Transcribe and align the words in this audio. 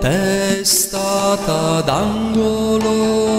testata 0.00 1.80
d'angolo. 1.82 3.29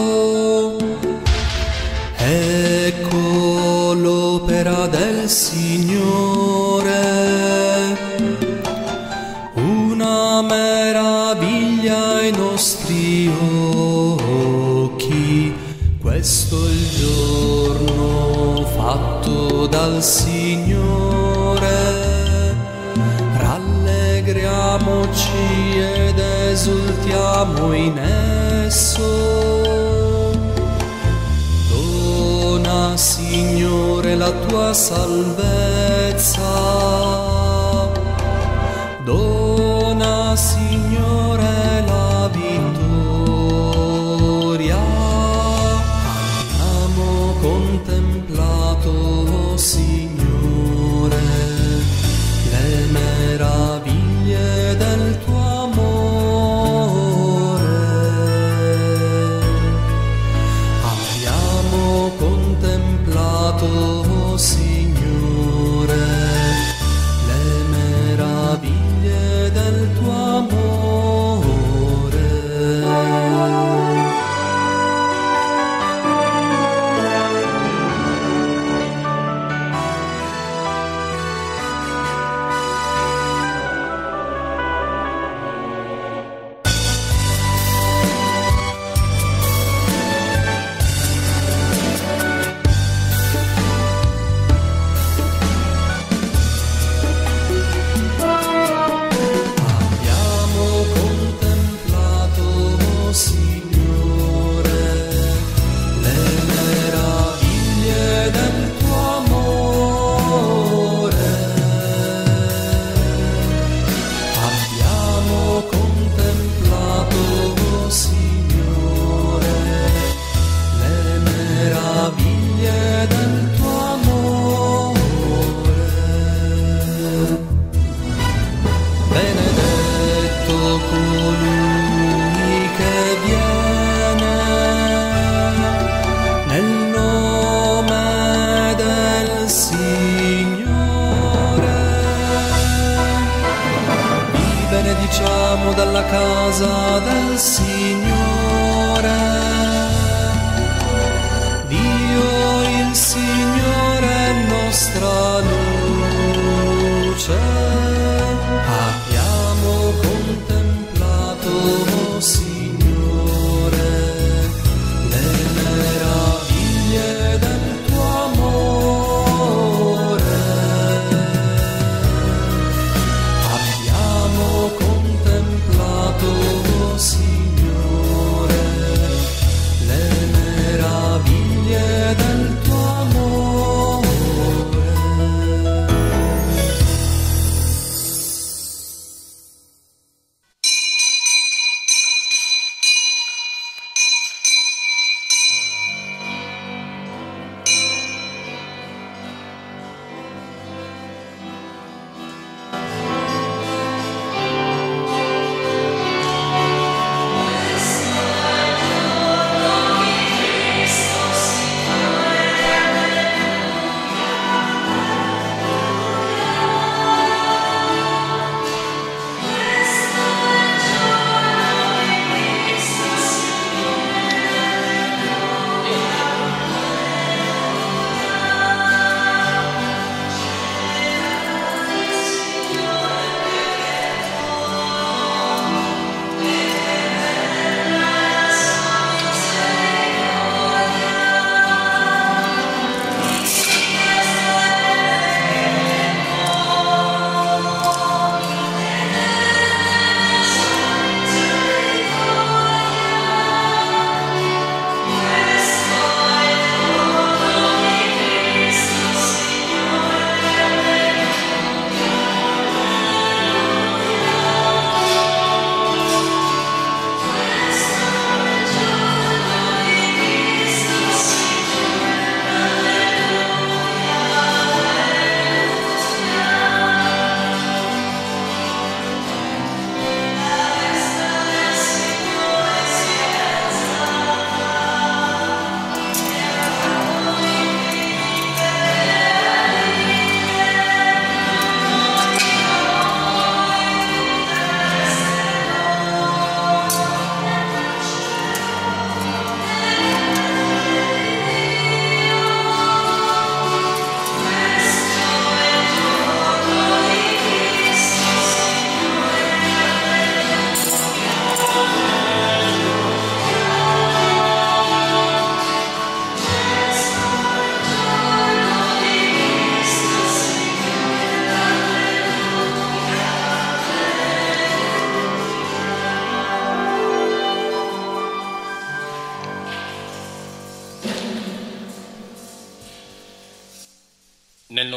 tua 34.52 34.74
salvezza. 34.74 36.71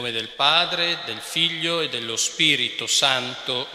Nome 0.05 0.13
del 0.13 0.29
Padre, 0.29 0.99
del 1.07 1.21
Figlio 1.21 1.81
e 1.81 1.89
dello 1.89 2.17
Spirito 2.17 2.87
Santo. 2.87 3.67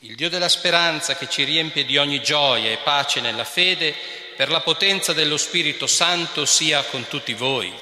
Il 0.00 0.14
Dio 0.14 0.28
della 0.28 0.50
speranza 0.50 1.16
che 1.16 1.26
ci 1.30 1.42
riempie 1.44 1.86
di 1.86 1.96
ogni 1.96 2.20
gioia 2.20 2.70
e 2.70 2.76
pace 2.76 3.22
nella 3.22 3.44
fede, 3.44 3.94
per 4.36 4.50
la 4.50 4.60
potenza 4.60 5.14
dello 5.14 5.38
Spirito 5.38 5.86
Santo 5.86 6.44
sia 6.44 6.82
con 6.82 7.08
tutti 7.08 7.32
voi. 7.32 7.72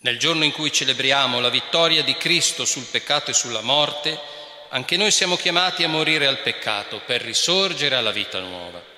Nel 0.00 0.18
giorno 0.18 0.42
in 0.42 0.50
cui 0.50 0.72
celebriamo 0.72 1.38
la 1.38 1.50
vittoria 1.50 2.02
di 2.02 2.16
Cristo 2.16 2.64
sul 2.64 2.86
peccato 2.90 3.30
e 3.30 3.34
sulla 3.34 3.62
morte, 3.62 4.18
anche 4.70 4.96
noi 4.96 5.12
siamo 5.12 5.36
chiamati 5.36 5.84
a 5.84 5.88
morire 5.88 6.26
al 6.26 6.40
peccato 6.40 7.00
per 7.06 7.22
risorgere 7.22 7.94
alla 7.94 8.10
vita 8.10 8.40
nuova 8.40 8.96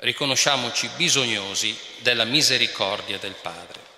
riconosciamoci 0.00 0.88
bisognosi 0.96 1.78
della 1.98 2.24
misericordia 2.24 3.18
del 3.18 3.34
Padre. 3.34 3.88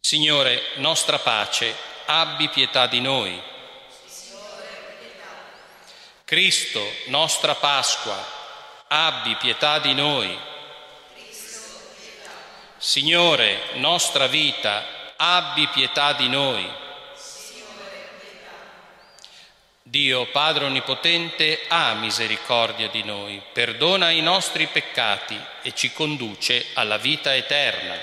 Signore, 0.00 0.62
nostra 0.76 1.18
pace, 1.18 1.74
abbi 2.06 2.48
pietà 2.48 2.86
di 2.86 3.00
noi. 3.00 3.40
Cristo, 6.24 6.86
nostra 7.06 7.54
Pasqua, 7.54 8.22
abbi 8.88 9.34
pietà 9.36 9.78
di 9.78 9.94
noi. 9.94 10.38
Signore, 12.78 13.74
nostra 13.74 14.26
vita, 14.26 15.14
abbi 15.16 15.66
pietà 15.68 16.12
di 16.12 16.28
noi. 16.28 16.82
Dio 19.94 20.26
Padre 20.26 20.64
Onnipotente 20.64 21.66
ha 21.68 21.94
misericordia 21.94 22.88
di 22.88 23.04
noi, 23.04 23.40
perdona 23.52 24.10
i 24.10 24.22
nostri 24.22 24.66
peccati 24.66 25.40
e 25.62 25.72
ci 25.72 25.92
conduce 25.92 26.66
alla 26.74 26.96
vita 26.96 27.32
eterna. 27.32 27.94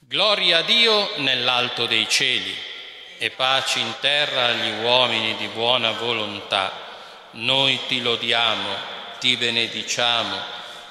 Gloria 0.00 0.58
a 0.58 0.62
Dio 0.64 1.12
nell'alto 1.16 1.86
dei 1.86 2.06
cieli 2.06 2.54
e 3.16 3.30
pace 3.30 3.78
in 3.78 3.94
terra 4.00 4.48
agli 4.48 4.84
uomini 4.84 5.34
di 5.36 5.46
buona 5.46 5.92
volontà. 5.92 6.70
Noi 7.30 7.80
ti 7.88 8.02
lodiamo, 8.02 8.68
ti 9.18 9.34
benediciamo, 9.38 10.36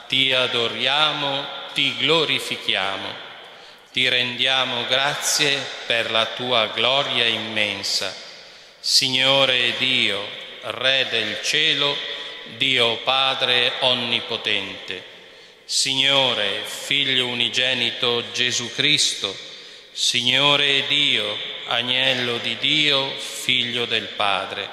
ti 0.07 0.33
adoriamo, 0.33 1.45
ti 1.75 1.95
glorifichiamo 1.97 3.24
ti 3.95 4.09
rendiamo 4.09 4.85
grazie 4.87 5.57
per 5.85 6.11
la 6.11 6.25
tua 6.25 6.65
gloria 6.65 7.23
immensa. 7.27 8.13
Signore 8.77 9.77
Dio, 9.77 10.21
Re 10.63 11.07
del 11.09 11.41
cielo, 11.41 11.95
Dio 12.57 12.97
Padre 13.05 13.71
onnipotente, 13.79 15.01
Signore, 15.63 16.63
Figlio 16.65 17.27
unigenito 17.27 18.21
Gesù 18.33 18.69
Cristo, 18.73 19.33
Signore 19.93 20.85
Dio, 20.87 21.37
Agnello 21.67 22.37
di 22.39 22.57
Dio, 22.57 23.09
Figlio 23.17 23.85
del 23.85 24.07
Padre, 24.07 24.67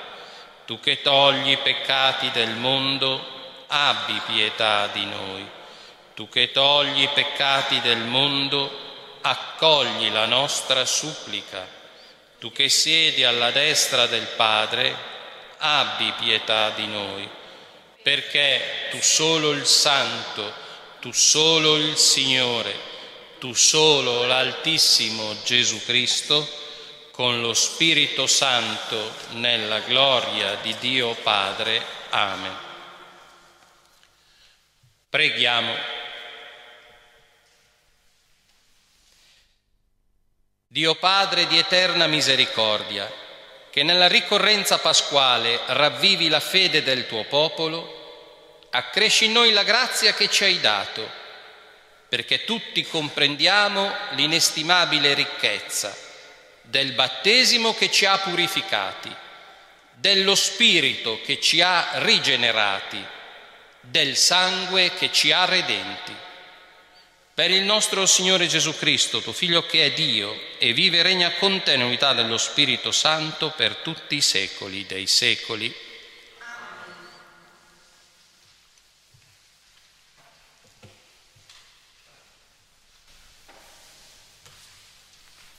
tu 0.67 0.81
che 0.81 1.00
togli 1.00 1.52
i 1.52 1.59
peccati 1.59 2.29
del 2.33 2.57
mondo, 2.57 3.25
abbi 3.69 4.21
pietà 4.26 4.88
di 4.88 5.05
noi. 5.05 5.49
Tu 6.17 6.29
che 6.29 6.50
togli 6.50 7.02
i 7.02 7.09
peccati 7.14 7.81
del 7.83 7.99
mondo, 7.99 8.91
accogli 9.23 10.11
la 10.11 10.26
nostra 10.26 10.85
supplica. 10.85 11.67
Tu 12.38 12.52
che 12.52 12.69
siedi 12.69 13.25
alla 13.25 13.50
destra 13.50 14.07
del 14.07 14.26
Padre, 14.37 14.95
abbi 15.59 16.12
pietà 16.19 16.71
di 16.71 16.87
noi, 16.87 17.29
perché 18.02 18.88
tu 18.91 19.00
solo 19.00 19.52
il 19.52 19.64
Santo, 19.64 20.52
tu 21.00 21.12
solo 21.12 21.76
il 21.76 21.97
Signore, 21.97 22.75
tu 23.38 23.55
solo 23.55 24.25
l'Altissimo 24.25 25.41
Gesù 25.45 25.83
Cristo, 25.85 26.61
con 27.12 27.41
lo 27.41 27.55
Spirito 27.55 28.26
Santo 28.26 29.12
nella 29.33 29.81
gloria 29.81 30.57
di 30.57 30.75
Dio 30.79 31.14
Padre. 31.14 31.85
Amen. 32.11 32.57
Preghiamo. 35.09 36.01
Dio 40.73 40.95
Padre 40.95 41.47
di 41.49 41.59
eterna 41.59 42.07
misericordia, 42.07 43.07
che 43.71 43.83
nella 43.83 44.09
ricorrenza 44.09 44.79
pasquale 44.79 45.61
ravvivi 45.67 46.31
la 46.31 46.41
fede 46.41 46.83
del 46.83 47.07
tuo 47.07 47.25
popolo, 47.25 48.69
accresci 48.71 49.26
in 49.26 49.33
noi 49.33 49.52
la 49.52 49.64
grazia 49.64 50.14
che 50.14 50.31
ci 50.31 50.45
hai 50.45 50.61
dato, 50.61 51.07
perché 52.09 52.45
tutti 52.45 52.87
comprendiamo 52.87 53.95
l'inestimabile 54.12 55.12
ricchezza 55.12 55.95
del 56.62 56.93
battesimo 56.93 57.75
che 57.75 57.91
ci 57.91 58.07
ha 58.07 58.17
purificati, 58.17 59.14
dello 59.93 60.35
Spirito 60.35 61.21
che 61.23 61.38
ci 61.38 61.61
ha 61.61 61.87
rigenerati, 61.97 63.05
del 63.79 64.17
sangue 64.17 64.95
che 64.95 65.12
ci 65.12 65.33
ha 65.33 65.45
redenti 65.45 66.31
per 67.42 67.50
il 67.50 67.64
nostro 67.64 68.06
Signore 68.06 68.46
Gesù 68.46 68.72
Cristo, 68.76 69.20
tuo 69.20 69.32
Figlio 69.32 69.66
che 69.66 69.84
è 69.84 69.90
Dio 69.90 70.32
e 70.58 70.72
vive 70.72 70.99
e 70.99 71.02
regna 71.02 71.32
con 71.32 71.61
te 71.64 71.72
in 71.72 71.82
unità 71.82 72.12
dello 72.12 72.38
Spirito 72.38 72.92
Santo 72.92 73.50
per 73.50 73.78
tutti 73.78 74.14
i 74.14 74.20
secoli 74.20 74.87
dei 74.87 75.08
secoli. 75.08 75.75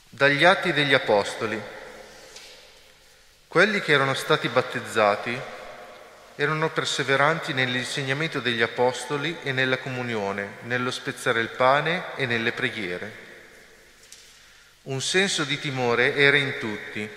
Dagli 0.08 0.42
atti 0.42 0.72
degli 0.72 0.94
Apostoli. 0.94 1.60
Quelli 3.46 3.82
che 3.82 3.92
erano 3.92 4.14
stati 4.14 4.48
battezzati 4.48 5.38
erano 6.36 6.70
perseveranti 6.70 7.52
nell'insegnamento 7.52 8.40
degli 8.40 8.62
Apostoli 8.62 9.36
e 9.42 9.52
nella 9.52 9.78
comunione, 9.78 10.56
nello 10.62 10.90
spezzare 10.90 11.40
il 11.40 11.50
pane 11.50 12.06
e 12.16 12.26
nelle 12.26 12.52
preghiere. 12.52 13.22
Un 14.82 15.00
senso 15.00 15.44
di 15.44 15.58
timore 15.60 16.16
era 16.16 16.36
in 16.36 16.58
tutti 16.58 17.08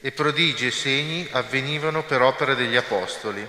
e 0.00 0.12
prodigi 0.12 0.68
e 0.68 0.70
segni 0.70 1.28
avvenivano 1.32 2.04
per 2.04 2.22
opera 2.22 2.54
degli 2.54 2.76
Apostoli. 2.76 3.46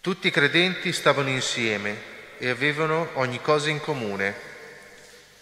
Tutti 0.00 0.26
i 0.26 0.32
credenti 0.32 0.92
stavano 0.92 1.28
insieme 1.28 2.12
e 2.38 2.48
avevano 2.48 3.10
ogni 3.14 3.40
cosa 3.42 3.68
in 3.68 3.80
comune. 3.80 4.52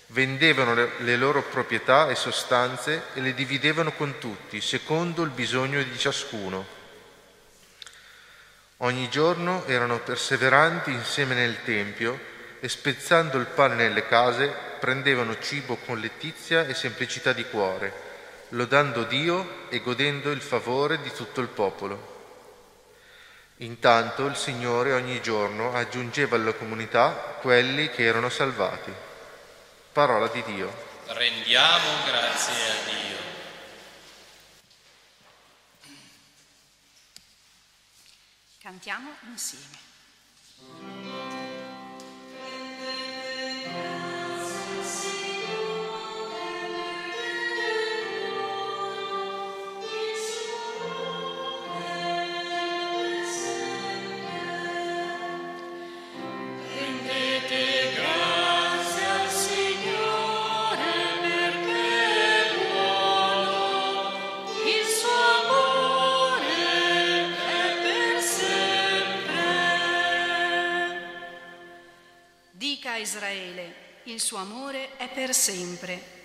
Vendevano 0.09 0.91
le 0.99 1.17
loro 1.17 1.43
proprietà 1.43 2.11
e 2.11 2.17
sostanze 2.17 3.05
e 3.15 3.21
le 3.21 3.35
dividevano 3.35 3.93
con 3.93 4.19
tutti, 4.19 4.61
secondo 4.61 5.23
il 5.23 5.31
bisogno 5.31 5.83
di 5.83 5.97
ciascuno 5.97 6.81
Ogni 8.85 9.09
giorno 9.09 9.65
erano 9.67 10.01
perseveranti 10.01 10.91
insieme 10.91 11.35
nel 11.37 11.63
Tempio 11.63 12.19
e 12.59 12.69
spezzando 12.69 13.39
il 13.39 13.47
pane 13.47 13.77
nelle 13.77 14.09
case 14.09 14.53
prendevano 14.81 15.39
cibo 15.39 15.77
con 15.87 16.01
letizia 16.01 16.67
e 16.67 16.75
semplicità 16.75 17.33
di 17.33 17.45
cuore, 17.45 17.93
lodando 18.51 19.05
Dio 19.05 19.69
e 19.69 19.81
godendo 19.81 20.33
il 20.33 20.41
favore 20.41 21.01
di 21.01 21.13
tutto 21.13 21.41
il 21.41 21.47
popolo. 21.47 22.11
Intanto 23.59 24.27
il 24.27 24.35
Signore 24.35 24.93
ogni 24.93 25.23
giorno 25.23 25.73
aggiungeva 25.73 26.35
alla 26.35 26.53
comunità 26.53 27.37
quelli 27.41 27.89
che 27.89 28.03
erano 28.03 28.31
salvati. 28.31 28.93
Parola 29.93 30.27
di 30.27 30.43
Dio. 30.45 30.73
Rendiamo 31.07 31.87
grazie 32.05 32.55
a 32.55 32.75
Dio. 32.85 33.32
Cantiamo 38.73 39.11
insieme. 39.31 39.77
Il 74.13 74.21
suo 74.21 74.37
amore 74.39 74.97
è 74.97 75.09
per 75.09 75.35
sempre. 75.35 76.21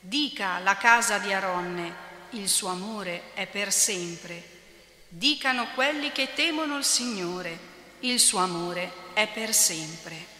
Dica 0.00 0.58
la 0.60 0.76
casa 0.76 1.18
di 1.18 1.32
Aronne, 1.32 2.04
il 2.30 2.48
suo 2.48 2.68
amore 2.68 3.34
è 3.34 3.46
per 3.46 3.70
sempre. 3.72 4.54
Dicano 5.08 5.68
quelli 5.74 6.12
che 6.12 6.32
temono 6.34 6.78
il 6.78 6.84
Signore, 6.84 7.58
il 8.00 8.18
suo 8.18 8.38
amore 8.38 8.90
è 9.12 9.28
per 9.28 9.52
sempre. 9.52 10.34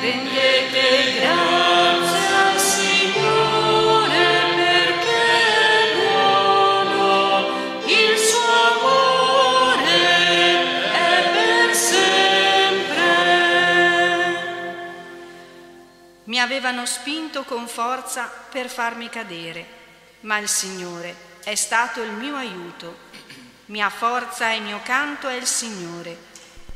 Rendete 0.00 1.20
grazie 1.20 2.11
avevano 16.52 16.84
spinto 16.84 17.44
con 17.44 17.66
forza 17.66 18.30
per 18.50 18.68
farmi 18.68 19.08
cadere, 19.08 19.66
ma 20.20 20.36
il 20.36 20.48
Signore 20.48 21.16
è 21.42 21.54
stato 21.54 22.02
il 22.02 22.10
mio 22.10 22.36
aiuto. 22.36 23.10
Mia 23.66 23.88
forza 23.88 24.52
e 24.52 24.60
mio 24.60 24.80
canto 24.82 25.28
è 25.28 25.34
il 25.34 25.46
Signore. 25.46 26.14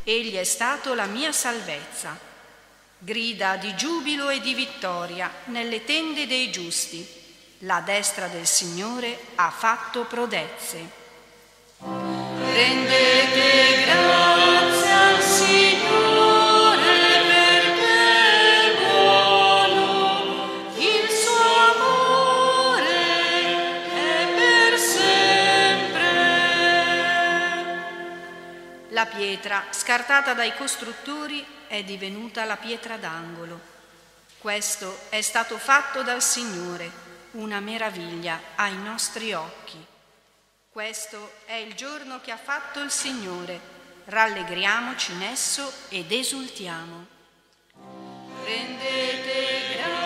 Egli 0.03 0.37
è 0.37 0.45
stato 0.45 0.95
la 0.95 1.05
mia 1.05 1.31
salvezza. 1.31 2.19
Grida 2.99 3.57
di 3.57 3.77
giubilo 3.77 4.31
e 4.31 4.41
di 4.41 4.55
vittoria 4.55 5.31
nelle 5.47 5.85
tende 5.85 6.27
dei 6.27 6.51
giusti. 6.51 7.07
La 7.61 7.81
destra 7.81 8.29
del 8.29 8.47
Signore 8.47 9.19
ha 9.35 9.51
fatto 9.51 10.05
prodezze. 10.05 10.89
Rendete 12.51 13.85
grazie 13.85 14.76
Pietra, 29.07 29.65
scartata 29.71 30.35
dai 30.35 30.55
costruttori, 30.55 31.45
è 31.67 31.83
divenuta 31.83 32.45
la 32.45 32.57
pietra 32.57 32.97
d'angolo. 32.97 33.61
Questo 34.39 35.01
è 35.09 35.21
stato 35.23 35.59
fatto 35.59 36.03
dal 36.03 36.23
Signore, 36.23 36.91
una 37.33 37.61
meraviglia 37.61 38.41
ai 38.55 38.77
nostri 38.77 39.33
occhi. 39.33 39.85
Questo 40.71 41.33
è 41.47 41.55
il 41.55 41.75
giorno 41.75 42.21
che 42.21 42.31
ha 42.31 42.37
fatto 42.37 42.81
il 42.81 42.91
Signore. 42.91 43.59
Rallegriamoci 44.05 45.13
in 45.13 45.23
esso 45.23 45.73
ed 45.89 46.13
esultiamo. 46.13 47.07
Rendete 48.45 49.77
grazie 49.77 50.06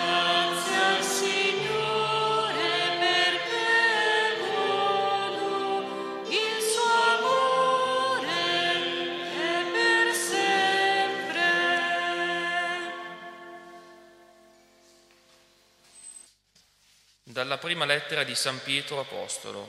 Dalla 17.51 17.63
prima 17.63 17.85
lettera 17.85 18.23
di 18.23 18.37
San 18.37 18.63
Pietro 18.63 19.01
Apostolo. 19.01 19.69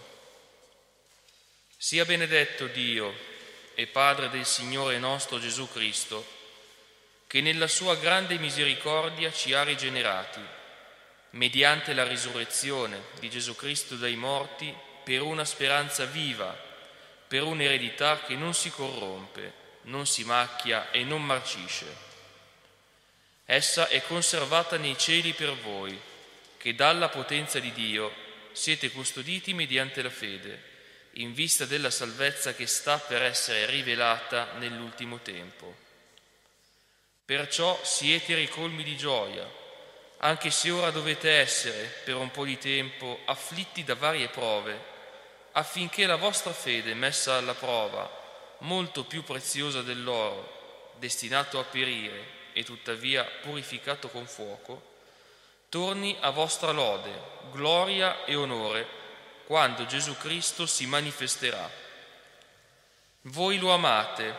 Sia 1.76 2.06
benedetto 2.06 2.68
Dio 2.68 3.12
e 3.74 3.88
Padre 3.88 4.30
del 4.30 4.46
Signore 4.46 5.00
nostro 5.00 5.40
Gesù 5.40 5.68
Cristo, 5.68 6.24
che 7.26 7.42
nella 7.42 7.66
sua 7.66 7.96
grande 7.96 8.38
misericordia 8.38 9.32
ci 9.32 9.56
ha 9.56 9.64
rigenerati, 9.64 10.42
mediante 11.32 11.94
la 11.94 12.04
risurrezione 12.04 13.02
di 13.20 13.32
Gesù 13.32 13.56
Cristo 13.56 13.96
dai 13.96 14.16
morti, 14.16 14.72
per 15.04 15.24
una 15.24 15.44
speranza 15.44 16.06
viva, 16.06 16.56
per 17.28 17.42
un'eredità 17.42 18.22
che 18.22 18.36
non 18.36 18.54
si 18.54 18.70
corrompe, 18.70 19.54
non 19.86 20.06
si 20.06 20.24
macchia 20.24 20.92
e 20.92 21.04
non 21.04 21.26
marcisce. 21.26 21.88
Essa 23.44 23.88
è 23.88 24.04
conservata 24.04 24.78
nei 24.78 24.96
cieli 25.00 25.34
per 25.34 25.56
voi, 25.56 26.00
che 26.62 26.76
dalla 26.76 27.10
potenza 27.10 27.58
di 27.58 27.72
Dio 27.72 28.14
siete 28.52 28.92
custoditi 28.92 29.52
mediante 29.56 30.04
la 30.04 30.12
fede, 30.12 30.70
in 31.14 31.34
vista 31.34 31.66
della 31.66 31.90
salvezza 31.90 32.54
che 32.54 32.68
sta 32.68 33.00
per 33.00 33.24
essere 33.24 33.66
rivelata 33.66 34.52
nell'ultimo 34.60 35.18
tempo. 35.22 35.76
Perciò 37.26 37.80
siete 37.84 38.36
ricolmi 38.36 38.84
di 38.84 38.96
gioia, 38.96 39.50
anche 40.18 40.52
se 40.52 40.70
ora 40.70 40.92
dovete 40.92 41.32
essere, 41.32 42.02
per 42.04 42.16
un 42.16 42.30
po' 42.30 42.46
di 42.46 42.60
tempo, 42.60 43.22
afflitti 43.26 43.84
da 43.84 43.96
varie 43.96 44.28
prove, 44.28 44.80
affinché 45.54 46.06
la 46.06 46.16
vostra 46.16 46.54
fede, 46.54 46.94
messa 46.94 47.38
alla 47.38 47.56
prova, 47.56 48.08
molto 48.60 49.04
più 49.04 49.24
preziosa 49.24 49.82
dell'oro, 49.82 50.92
destinato 51.00 51.58
a 51.58 51.64
perire 51.64 52.50
e 52.54 52.64
tuttavia 52.64 53.24
purificato 53.24 54.10
con 54.10 54.28
fuoco, 54.28 54.91
torni 55.72 56.18
a 56.20 56.32
vostra 56.32 56.72
lode, 56.72 57.18
gloria 57.50 58.26
e 58.26 58.36
onore 58.36 58.86
quando 59.46 59.86
Gesù 59.86 60.18
Cristo 60.18 60.66
si 60.66 60.86
manifesterà. 60.86 61.72
Voi 63.22 63.58
lo 63.58 63.72
amate, 63.72 64.36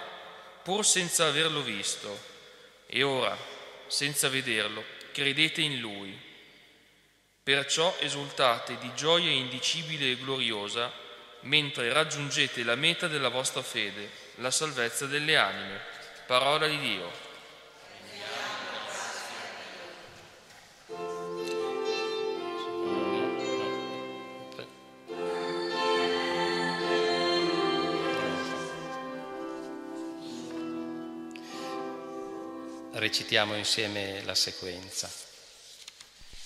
pur 0.62 0.84
senza 0.84 1.26
averlo 1.26 1.62
visto, 1.62 2.30
e 2.84 3.02
ora, 3.02 3.34
senza 3.86 4.28
vederlo, 4.28 4.84
credete 5.10 5.62
in 5.62 5.80
Lui. 5.80 6.20
Perciò 7.42 7.96
esultate 8.00 8.76
di 8.76 8.92
gioia 8.94 9.30
indicibile 9.30 10.10
e 10.10 10.18
gloriosa 10.18 10.92
mentre 11.40 11.90
raggiungete 11.94 12.62
la 12.62 12.74
meta 12.74 13.08
della 13.08 13.30
vostra 13.30 13.62
fede, 13.62 14.10
la 14.36 14.50
salvezza 14.50 15.06
delle 15.06 15.38
anime. 15.38 15.80
Parola 16.26 16.66
di 16.66 16.78
Dio. 16.78 17.31
Recitiamo 32.94 33.56
insieme 33.56 34.22
la 34.24 34.34
sequenza 34.34 35.10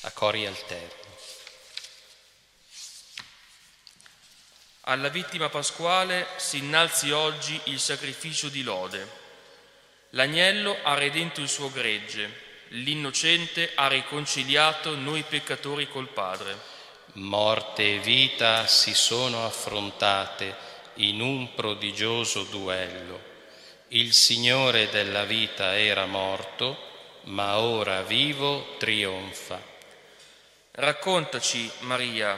a 0.02 0.12
cori 0.12 0.46
alterni. 0.46 1.04
Alla 4.82 5.08
vittima 5.08 5.48
pasquale 5.48 6.28
si 6.36 6.58
innalzi 6.58 7.10
oggi 7.10 7.60
il 7.64 7.80
sacrificio 7.80 8.48
di 8.48 8.62
lode. 8.62 9.24
L'agnello 10.10 10.78
ha 10.84 10.94
redento 10.94 11.40
il 11.40 11.48
suo 11.48 11.68
gregge, 11.72 12.32
l'innocente 12.68 13.72
ha 13.74 13.88
riconciliato 13.88 14.94
noi 14.94 15.24
peccatori 15.24 15.88
col 15.88 16.10
Padre. 16.10 16.56
Morte 17.14 17.96
e 17.96 17.98
vita 17.98 18.68
si 18.68 18.94
sono 18.94 19.44
affrontate 19.44 20.54
in 20.94 21.20
un 21.20 21.56
prodigioso 21.56 22.44
duello. 22.44 23.25
Il 23.90 24.14
Signore 24.14 24.90
della 24.90 25.22
vita 25.22 25.78
era 25.78 26.06
morto, 26.06 27.20
ma 27.26 27.58
ora 27.58 28.02
vivo 28.02 28.74
trionfa. 28.78 29.62
Raccontaci, 30.72 31.70
Maria, 31.80 32.36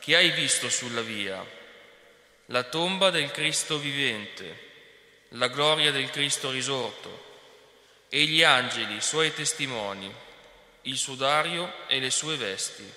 che 0.00 0.16
hai 0.16 0.32
visto 0.32 0.68
sulla 0.68 1.02
via? 1.02 1.40
La 2.46 2.64
tomba 2.64 3.10
del 3.10 3.30
Cristo 3.30 3.78
vivente, 3.78 4.70
la 5.30 5.46
gloria 5.46 5.92
del 5.92 6.10
Cristo 6.10 6.50
risorto 6.50 7.30
e 8.08 8.24
gli 8.24 8.42
angeli, 8.42 9.00
suoi 9.00 9.32
testimoni, 9.32 10.12
il 10.82 10.96
sudario 10.96 11.72
e 11.86 12.00
le 12.00 12.10
sue 12.10 12.36
vesti. 12.36 12.92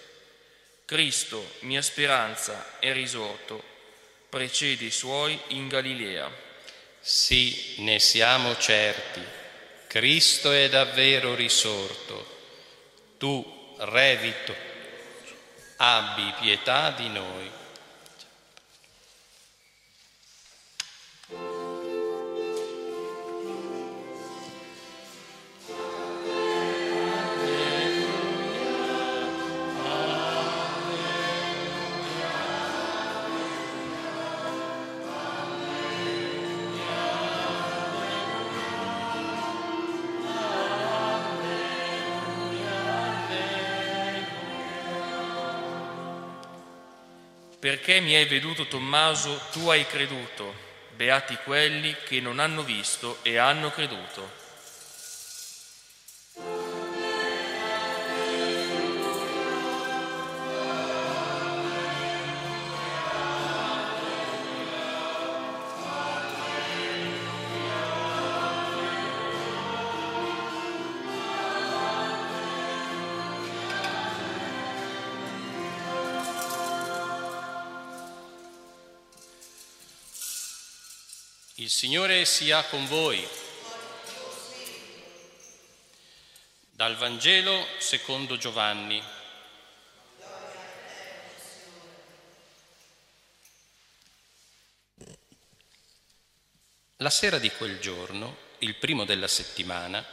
Cristo, 0.86 1.51
mia 1.60 1.83
speranza, 1.83 2.79
è 2.79 2.91
risorto, 2.93 3.63
precede 4.27 4.86
i 4.86 4.91
suoi 4.91 5.39
in 5.49 5.67
Galilea. 5.67 6.44
Sì, 7.07 7.75
ne 7.81 7.99
siamo 7.99 8.57
certi, 8.57 9.21
Cristo 9.85 10.51
è 10.51 10.67
davvero 10.69 11.35
risorto. 11.35 12.25
Tu, 13.19 13.75
Revito, 13.77 14.55
abbi 15.75 16.33
pietà 16.41 16.89
di 16.89 17.07
noi. 17.09 17.51
Perché 47.65 47.99
mi 47.99 48.13
hai 48.13 48.25
veduto 48.25 48.67
Tommaso, 48.67 49.41
tu 49.51 49.69
hai 49.69 49.88
creduto, 49.88 50.54
beati 50.95 51.36
quelli 51.43 51.95
che 52.06 52.19
non 52.19 52.38
hanno 52.38 52.62
visto 52.62 53.17
e 53.23 53.39
hanno 53.39 53.71
creduto. 53.71 54.44
Il 81.65 81.71
Signore 81.71 82.25
sia 82.25 82.63
con 82.65 82.86
voi. 82.86 83.28
Dal 86.69 86.95
Vangelo 86.95 87.65
secondo 87.80 88.38
Giovanni. 88.38 89.04
La 96.97 97.10
sera 97.10 97.39
di 97.39 97.49
quel 97.49 97.80
giorno, 97.80 98.38
il 98.60 98.75
primo 98.75 99.04
della 99.04 99.28
settimana, 99.28 100.06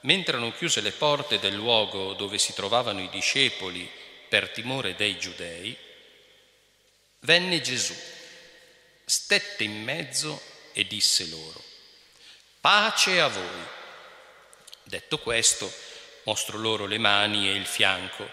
mentre 0.00 0.38
erano 0.38 0.50
chiuse 0.52 0.80
le 0.80 0.92
porte 0.92 1.38
del 1.38 1.54
luogo 1.54 2.14
dove 2.14 2.38
si 2.38 2.54
trovavano 2.54 3.02
i 3.02 3.10
discepoli 3.10 3.86
per 4.30 4.48
timore 4.48 4.94
dei 4.94 5.18
giudei, 5.18 5.76
venne 7.20 7.60
Gesù, 7.60 7.94
stette 9.04 9.62
in 9.62 9.82
mezzo 9.82 10.54
e 10.76 10.86
disse 10.86 11.26
loro, 11.28 11.64
pace 12.60 13.18
a 13.18 13.28
voi. 13.28 13.64
Detto 14.82 15.18
questo, 15.18 15.72
mostrò 16.24 16.58
loro 16.58 16.84
le 16.84 16.98
mani 16.98 17.48
e 17.48 17.54
il 17.54 17.64
fianco, 17.64 18.28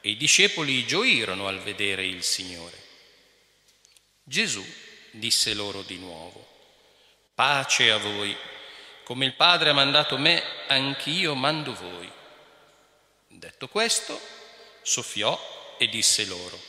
e 0.00 0.10
i 0.10 0.16
discepoli 0.16 0.84
gioirono 0.84 1.46
al 1.46 1.60
vedere 1.60 2.04
il 2.04 2.24
Signore. 2.24 2.76
Gesù 4.24 4.66
disse 5.12 5.54
loro 5.54 5.82
di 5.82 5.96
nuovo, 5.98 6.44
pace 7.36 7.92
a 7.92 7.98
voi, 7.98 8.36
come 9.04 9.26
il 9.26 9.34
Padre 9.34 9.70
ha 9.70 9.72
mandato 9.72 10.18
me, 10.18 10.42
anch'io 10.66 11.36
mando 11.36 11.72
voi. 11.72 12.10
Detto 13.28 13.68
questo, 13.68 14.20
soffiò 14.82 15.76
e 15.78 15.88
disse 15.88 16.24
loro, 16.24 16.60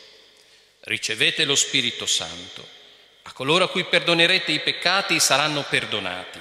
ricevete 0.81 1.43
lo 1.43 1.55
Spirito 1.55 2.05
Santo. 2.05 2.80
A 3.23 3.33
coloro 3.33 3.65
a 3.65 3.69
cui 3.69 3.83
perdonerete 3.83 4.51
i 4.51 4.59
peccati 4.59 5.19
saranno 5.19 5.63
perdonati, 5.63 6.39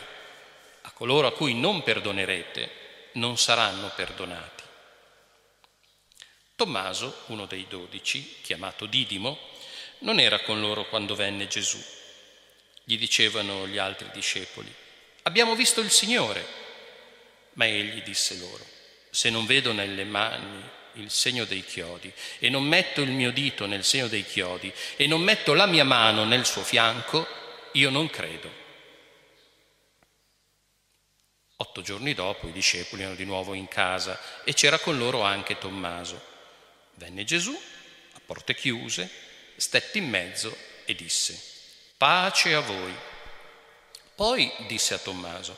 a 0.83 0.91
coloro 0.93 1.27
a 1.27 1.33
cui 1.33 1.55
non 1.55 1.83
perdonerete 1.83 2.71
non 3.13 3.37
saranno 3.37 3.91
perdonati. 3.95 4.63
Tommaso, 6.57 7.23
uno 7.27 7.47
dei 7.47 7.67
dodici, 7.69 8.41
chiamato 8.43 8.87
Didimo, 8.87 9.39
non 10.01 10.19
era 10.21 10.41
con 10.41 10.61
loro 10.61 10.87
quando 10.87 11.15
venne 11.15 11.47
Gesù. 11.47 11.83
Gli 12.85 12.99
dicevano 12.99 13.67
gli 13.67 13.79
altri 13.79 14.09
discepoli, 14.13 14.75
abbiamo 15.23 15.55
visto 15.55 15.81
il 15.81 15.91
Signore. 15.91 16.69
Ma 17.55 17.67
egli 17.67 18.03
disse 18.03 18.39
loro, 18.39 18.65
se 19.11 19.29
non 19.29 19.45
vedo 19.45 19.73
nelle 19.73 20.05
mani 20.05 20.63
il 20.95 21.11
segno 21.11 21.45
dei 21.45 21.65
chiodi 21.65 22.13
e 22.39 22.49
non 22.49 22.65
metto 22.65 23.01
il 23.01 23.11
mio 23.11 23.31
dito 23.31 23.67
nel 23.67 23.85
segno 23.85 24.09
dei 24.09 24.25
chiodi 24.25 24.73
e 24.97 25.07
non 25.07 25.21
metto 25.21 25.55
la 25.55 25.67
mia 25.67 25.85
mano 25.85 26.25
nel 26.25 26.47
suo 26.47 26.63
fianco, 26.63 27.27
io 27.73 27.91
non 27.91 28.09
credo. 28.11 28.59
Otto 31.57 31.83
giorni 31.83 32.15
dopo 32.15 32.49
i 32.49 32.53
discepoli 32.53 33.03
erano 33.03 33.17
di 33.17 33.25
nuovo 33.25 33.53
in 33.53 33.69
casa 33.69 34.19
e 34.45 34.55
c'era 34.55 34.79
con 34.79 34.97
loro 34.97 35.23
anche 35.23 35.59
Tommaso. 35.59 36.29
Venne 36.95 37.25
Gesù, 37.25 37.53
a 37.53 38.21
porte 38.25 38.55
chiuse, 38.55 39.11
stette 39.57 39.99
in 39.99 40.09
mezzo 40.09 40.57
e 40.87 40.95
disse, 40.95 41.39
pace 41.99 42.55
a 42.55 42.61
voi. 42.61 42.95
Poi 44.15 44.51
disse 44.67 44.95
a 44.95 44.99
Tommaso, 44.99 45.57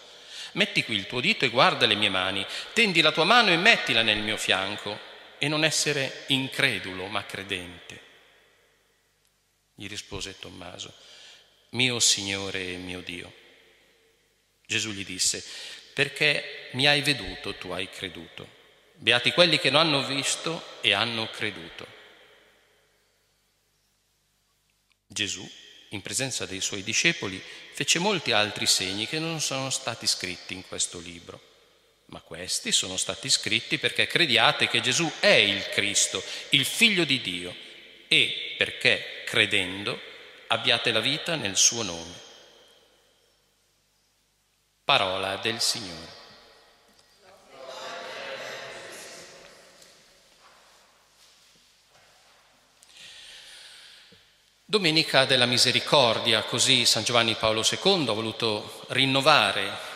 metti 0.52 0.84
qui 0.84 0.96
il 0.96 1.06
tuo 1.06 1.20
dito 1.20 1.44
e 1.44 1.50
guarda 1.50 1.86
le 1.86 1.94
mie 1.94 2.10
mani, 2.10 2.44
tendi 2.72 3.00
la 3.00 3.12
tua 3.12 3.24
mano 3.24 3.50
e 3.50 3.56
mettila 3.56 4.02
nel 4.02 4.18
mio 4.18 4.36
fianco 4.36 5.10
e 5.42 5.48
non 5.48 5.64
essere 5.64 6.22
incredulo 6.28 7.08
ma 7.08 7.26
credente. 7.26 8.00
Gli 9.74 9.88
rispose 9.88 10.38
Tommaso, 10.38 10.94
mio 11.70 11.98
Signore 11.98 12.64
e 12.68 12.76
mio 12.76 13.00
Dio. 13.00 13.32
Gesù 14.64 14.92
gli 14.92 15.04
disse, 15.04 15.44
perché 15.94 16.68
mi 16.74 16.86
hai 16.86 17.02
veduto, 17.02 17.56
tu 17.56 17.72
hai 17.72 17.90
creduto. 17.90 18.48
Beati 18.94 19.32
quelli 19.32 19.58
che 19.58 19.70
non 19.70 19.80
hanno 19.80 20.06
visto 20.06 20.78
e 20.80 20.92
hanno 20.92 21.28
creduto. 21.30 21.88
Gesù, 25.08 25.44
in 25.88 26.02
presenza 26.02 26.46
dei 26.46 26.60
suoi 26.60 26.84
discepoli, 26.84 27.42
fece 27.72 27.98
molti 27.98 28.30
altri 28.30 28.66
segni 28.66 29.08
che 29.08 29.18
non 29.18 29.40
sono 29.40 29.70
stati 29.70 30.06
scritti 30.06 30.54
in 30.54 30.64
questo 30.68 31.00
libro 31.00 31.50
ma 32.06 32.20
questi 32.20 32.72
sono 32.72 32.96
stati 32.96 33.30
scritti 33.30 33.78
perché 33.78 34.06
crediate 34.06 34.68
che 34.68 34.80
Gesù 34.80 35.10
è 35.20 35.28
il 35.28 35.68
Cristo, 35.70 36.22
il 36.50 36.64
Figlio 36.64 37.04
di 37.04 37.20
Dio, 37.20 37.54
e 38.08 38.54
perché, 38.58 39.22
credendo, 39.24 39.98
abbiate 40.48 40.92
la 40.92 41.00
vita 41.00 41.36
nel 41.36 41.56
suo 41.56 41.82
nome. 41.82 42.20
Parola 44.84 45.36
del 45.36 45.60
Signore. 45.60 46.20
Domenica 54.72 55.26
della 55.26 55.44
Misericordia, 55.44 56.42
così 56.44 56.86
San 56.86 57.04
Giovanni 57.04 57.34
Paolo 57.34 57.62
II 57.62 58.08
ha 58.08 58.12
voluto 58.12 58.86
rinnovare 58.88 59.91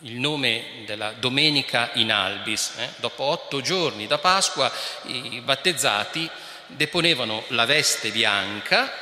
il 0.00 0.14
nome 0.14 0.82
della 0.84 1.12
Domenica 1.12 1.90
in 1.94 2.12
Albis. 2.12 2.72
Eh? 2.78 2.88
Dopo 2.96 3.24
otto 3.24 3.60
giorni 3.60 4.06
da 4.06 4.18
Pasqua 4.18 4.70
i 5.04 5.40
battezzati 5.40 6.28
deponevano 6.66 7.44
la 7.48 7.64
veste 7.64 8.10
bianca 8.10 8.92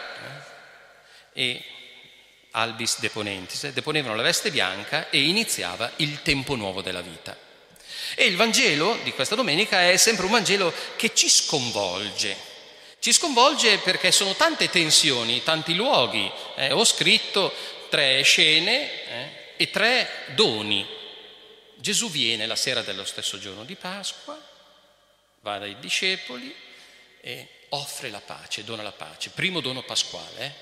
eh? 1.34 1.42
e 1.42 1.62
albis 2.52 3.00
deponentis, 3.00 3.64
eh? 3.64 3.72
deponevano 3.72 4.14
la 4.14 4.22
veste 4.22 4.50
bianca 4.50 5.10
e 5.10 5.20
iniziava 5.20 5.90
il 5.96 6.22
tempo 6.22 6.54
nuovo 6.54 6.80
della 6.80 7.02
vita. 7.02 7.36
E 8.14 8.24
il 8.24 8.36
Vangelo 8.36 8.98
di 9.02 9.12
questa 9.12 9.34
domenica 9.34 9.90
è 9.90 9.96
sempre 9.96 10.24
un 10.24 10.32
Vangelo 10.32 10.72
che 10.96 11.12
ci 11.14 11.28
sconvolge. 11.28 12.54
Ci 12.98 13.12
sconvolge 13.12 13.78
perché 13.78 14.10
sono 14.10 14.34
tante 14.34 14.70
tensioni, 14.70 15.42
tanti 15.42 15.74
luoghi. 15.74 16.30
Eh? 16.56 16.72
Ho 16.72 16.84
scritto 16.84 17.52
tre 17.90 18.22
scene 18.22 18.90
eh? 19.08 19.35
E 19.56 19.70
tre 19.70 20.08
doni. 20.34 20.86
Gesù 21.76 22.10
viene 22.10 22.46
la 22.46 22.56
sera 22.56 22.82
dello 22.82 23.04
stesso 23.04 23.38
giorno 23.38 23.64
di 23.64 23.74
Pasqua, 23.74 24.40
va 25.40 25.58
dai 25.58 25.78
discepoli 25.78 26.54
e 27.20 27.48
offre 27.70 28.10
la 28.10 28.20
pace, 28.20 28.64
dona 28.64 28.82
la 28.82 28.92
pace. 28.92 29.30
Primo 29.30 29.60
dono 29.60 29.82
pasquale, 29.82 30.38
eh? 30.38 30.52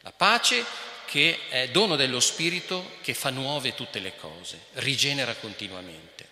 la 0.00 0.12
pace 0.12 0.64
che 1.06 1.48
è 1.48 1.68
dono 1.68 1.96
dello 1.96 2.20
Spirito 2.20 2.98
che 3.02 3.14
fa 3.14 3.30
nuove 3.30 3.74
tutte 3.74 3.98
le 3.98 4.16
cose, 4.16 4.66
rigenera 4.74 5.34
continuamente. 5.34 6.28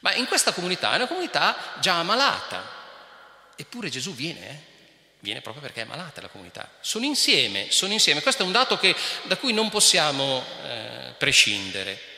Ma 0.00 0.14
in 0.14 0.26
questa 0.26 0.52
comunità 0.52 0.92
è 0.92 0.96
una 0.96 1.06
comunità 1.06 1.76
già 1.80 1.94
ammalata, 1.94 2.62
eppure 3.56 3.88
Gesù 3.88 4.14
viene, 4.14 4.48
eh? 4.48 4.73
Viene 5.24 5.40
proprio 5.40 5.62
perché 5.62 5.80
è 5.80 5.84
malata 5.86 6.20
la 6.20 6.28
comunità. 6.28 6.70
Sono 6.80 7.06
insieme, 7.06 7.70
sono 7.70 7.94
insieme. 7.94 8.22
Questo 8.22 8.42
è 8.42 8.46
un 8.46 8.52
dato 8.52 8.76
che, 8.78 8.94
da 9.22 9.36
cui 9.36 9.52
non 9.52 9.70
possiamo 9.70 10.44
eh, 10.62 11.14
prescindere. 11.16 12.12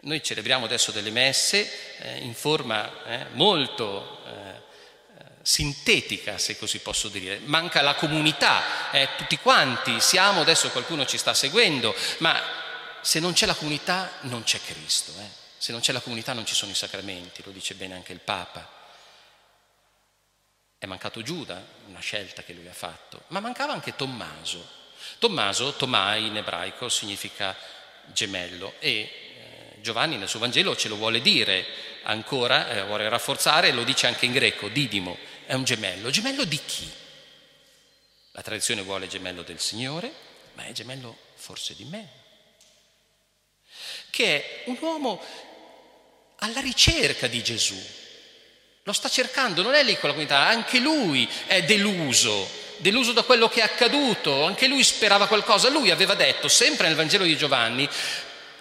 Noi 0.00 0.22
celebriamo 0.22 0.64
adesso 0.64 0.90
delle 0.92 1.10
messe 1.10 1.70
eh, 1.98 2.18
in 2.18 2.34
forma 2.34 3.04
eh, 3.04 3.26
molto 3.32 4.22
eh, 4.26 4.62
sintetica, 5.42 6.38
se 6.38 6.56
così 6.56 6.78
posso 6.78 7.08
dire. 7.08 7.38
Manca 7.44 7.82
la 7.82 7.94
comunità, 7.94 8.90
eh, 8.92 9.10
tutti 9.16 9.36
quanti 9.38 10.00
siamo, 10.00 10.40
adesso 10.40 10.70
qualcuno 10.70 11.04
ci 11.04 11.18
sta 11.18 11.34
seguendo, 11.34 11.94
ma 12.18 12.42
se 13.02 13.20
non 13.20 13.34
c'è 13.34 13.46
la 13.46 13.54
comunità 13.54 14.10
non 14.22 14.42
c'è 14.42 14.58
Cristo. 14.64 15.12
Eh. 15.20 15.44
Se 15.58 15.70
non 15.72 15.82
c'è 15.82 15.92
la 15.92 16.00
comunità 16.00 16.32
non 16.32 16.46
ci 16.46 16.54
sono 16.54 16.72
i 16.72 16.74
sacramenti, 16.74 17.42
lo 17.44 17.50
dice 17.50 17.74
bene 17.74 17.94
anche 17.94 18.12
il 18.12 18.20
Papa. 18.20 18.75
È 20.86 20.88
mancato 20.88 21.20
Giuda, 21.20 21.60
una 21.88 21.98
scelta 21.98 22.44
che 22.44 22.52
lui 22.52 22.68
ha 22.68 22.72
fatto, 22.72 23.22
ma 23.28 23.40
mancava 23.40 23.72
anche 23.72 23.96
Tommaso. 23.96 24.64
Tommaso, 25.18 25.72
Tomai 25.72 26.26
in 26.26 26.36
ebraico, 26.36 26.88
significa 26.88 27.56
gemello 28.12 28.74
e 28.78 28.88
eh, 28.88 29.80
Giovanni 29.80 30.16
nel 30.16 30.28
suo 30.28 30.38
Vangelo 30.38 30.76
ce 30.76 30.86
lo 30.86 30.94
vuole 30.94 31.20
dire 31.20 31.66
ancora, 32.04 32.70
eh, 32.70 32.84
vuole 32.84 33.08
rafforzare, 33.08 33.72
lo 33.72 33.82
dice 33.82 34.06
anche 34.06 34.26
in 34.26 34.32
greco, 34.32 34.68
Didimo, 34.68 35.18
è 35.46 35.54
un 35.54 35.64
gemello. 35.64 36.10
Gemello 36.10 36.44
di 36.44 36.60
chi? 36.64 36.88
La 38.30 38.42
tradizione 38.42 38.82
vuole 38.82 39.08
gemello 39.08 39.42
del 39.42 39.58
Signore, 39.58 40.12
ma 40.52 40.66
è 40.66 40.70
gemello 40.70 41.18
forse 41.34 41.74
di 41.74 41.82
me, 41.82 42.08
che 44.10 44.62
è 44.62 44.62
un 44.66 44.78
uomo 44.80 45.20
alla 46.36 46.60
ricerca 46.60 47.26
di 47.26 47.42
Gesù. 47.42 48.04
Lo 48.86 48.92
sta 48.92 49.08
cercando, 49.08 49.62
non 49.62 49.74
è 49.74 49.82
lì 49.82 49.98
con 49.98 50.10
la 50.10 50.14
comunità, 50.14 50.46
anche 50.46 50.78
lui 50.78 51.28
è 51.46 51.64
deluso, 51.64 52.48
deluso 52.76 53.10
da 53.10 53.24
quello 53.24 53.48
che 53.48 53.58
è 53.58 53.64
accaduto, 53.64 54.44
anche 54.44 54.68
lui 54.68 54.84
sperava 54.84 55.26
qualcosa. 55.26 55.68
Lui 55.68 55.90
aveva 55.90 56.14
detto, 56.14 56.46
sempre 56.46 56.86
nel 56.86 56.94
Vangelo 56.94 57.24
di 57.24 57.36
Giovanni, 57.36 57.88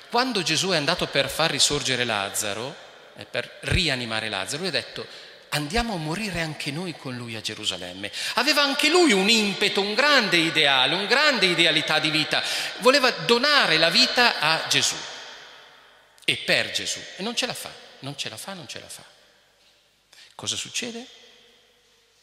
quando 0.10 0.42
Gesù 0.42 0.70
è 0.70 0.78
andato 0.78 1.06
per 1.06 1.30
far 1.30 1.52
risorgere 1.52 2.06
Lazzaro, 2.06 2.76
eh, 3.18 3.26
per 3.26 3.60
rianimare 3.62 4.28
Lazzaro, 4.28 4.58
lui 4.58 4.70
ha 4.70 4.72
detto, 4.72 5.06
andiamo 5.50 5.94
a 5.94 5.98
morire 5.98 6.42
anche 6.42 6.72
noi 6.72 6.96
con 6.98 7.16
lui 7.16 7.36
a 7.36 7.42
Gerusalemme. 7.42 8.12
Aveva 8.34 8.64
anche 8.64 8.90
lui 8.90 9.12
un 9.12 9.30
impeto, 9.30 9.80
un 9.80 9.94
grande 9.94 10.38
ideale, 10.38 10.96
un 10.96 11.06
grande 11.06 11.46
idealità 11.46 12.00
di 12.00 12.10
vita. 12.10 12.42
Voleva 12.80 13.12
donare 13.12 13.78
la 13.78 13.92
vita 13.92 14.40
a 14.40 14.66
Gesù 14.70 14.96
e 16.26 16.36
per 16.38 16.72
Gesù. 16.72 17.00
E 17.16 17.22
non 17.22 17.36
ce 17.36 17.46
la 17.46 17.54
fa, 17.54 17.70
non 18.00 18.18
ce 18.18 18.28
la 18.30 18.38
fa, 18.38 18.54
non 18.54 18.68
ce 18.68 18.80
la 18.80 18.90
fa. 18.90 19.14
Cosa 20.36 20.56
succede? 20.56 21.08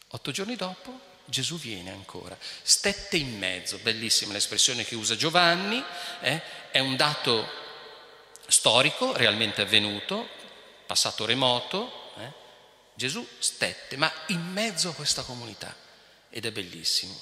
Otto 0.08 0.30
giorni 0.30 0.56
dopo 0.56 1.10
Gesù 1.24 1.58
viene 1.58 1.90
ancora, 1.90 2.36
stette 2.62 3.16
in 3.16 3.38
mezzo, 3.38 3.78
bellissima 3.78 4.34
l'espressione 4.34 4.84
che 4.84 4.94
usa 4.94 5.16
Giovanni, 5.16 5.82
eh? 6.20 6.42
è 6.70 6.78
un 6.78 6.96
dato 6.96 7.48
storico, 8.46 9.16
realmente 9.16 9.62
avvenuto, 9.62 10.28
passato 10.86 11.24
remoto, 11.24 12.12
eh? 12.18 12.40
Gesù 12.94 13.26
stette, 13.38 13.96
ma 13.96 14.12
in 14.26 14.52
mezzo 14.52 14.90
a 14.90 14.94
questa 14.94 15.22
comunità 15.22 15.74
ed 16.28 16.44
è 16.44 16.52
bellissimo. 16.52 17.18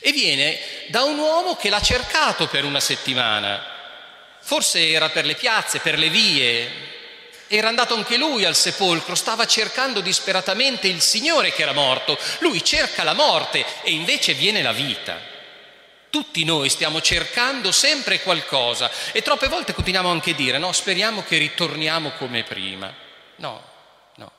E 0.00 0.12
viene 0.12 0.58
da 0.88 1.02
un 1.02 1.18
uomo 1.18 1.56
che 1.56 1.68
l'ha 1.68 1.82
cercato 1.82 2.48
per 2.48 2.64
una 2.64 2.80
settimana, 2.80 3.62
forse 4.40 4.88
era 4.90 5.10
per 5.10 5.26
le 5.26 5.34
piazze, 5.34 5.80
per 5.80 5.98
le 5.98 6.08
vie, 6.08 6.89
era 7.52 7.66
andato 7.66 7.94
anche 7.94 8.16
lui 8.16 8.44
al 8.44 8.54
sepolcro, 8.54 9.16
stava 9.16 9.44
cercando 9.44 10.00
disperatamente 10.00 10.86
il 10.86 11.00
Signore 11.00 11.52
che 11.52 11.62
era 11.62 11.72
morto. 11.72 12.16
Lui 12.38 12.62
cerca 12.62 13.02
la 13.02 13.12
morte 13.12 13.66
e 13.82 13.90
invece 13.90 14.34
viene 14.34 14.62
la 14.62 14.70
vita. 14.70 15.18
Tutti 16.10 16.44
noi 16.44 16.68
stiamo 16.68 17.00
cercando 17.00 17.72
sempre 17.72 18.22
qualcosa 18.22 18.88
e 19.10 19.20
troppe 19.22 19.48
volte 19.48 19.74
continuiamo 19.74 20.08
anche 20.08 20.30
a 20.30 20.34
dire 20.34 20.58
no, 20.58 20.70
speriamo 20.70 21.24
che 21.24 21.38
ritorniamo 21.38 22.12
come 22.12 22.44
prima. 22.44 22.94
No, 23.36 23.64
no, 24.14 24.32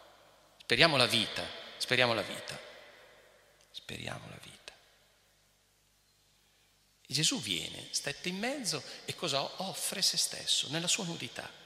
speriamo 0.62 0.96
la 0.96 1.06
vita, 1.06 1.46
speriamo 1.76 2.14
la 2.14 2.22
vita, 2.22 2.58
speriamo 3.72 4.26
la 4.30 4.38
vita. 4.42 4.74
E 7.08 7.14
Gesù 7.14 7.42
viene, 7.42 7.90
stette 7.92 8.30
in 8.30 8.38
mezzo 8.38 8.82
e 9.04 9.16
cosa 9.16 9.42
offre 9.64 10.02
se 10.02 10.16
stesso 10.16 10.68
nella 10.70 10.88
sua 10.88 11.04
nudità. 11.04 11.60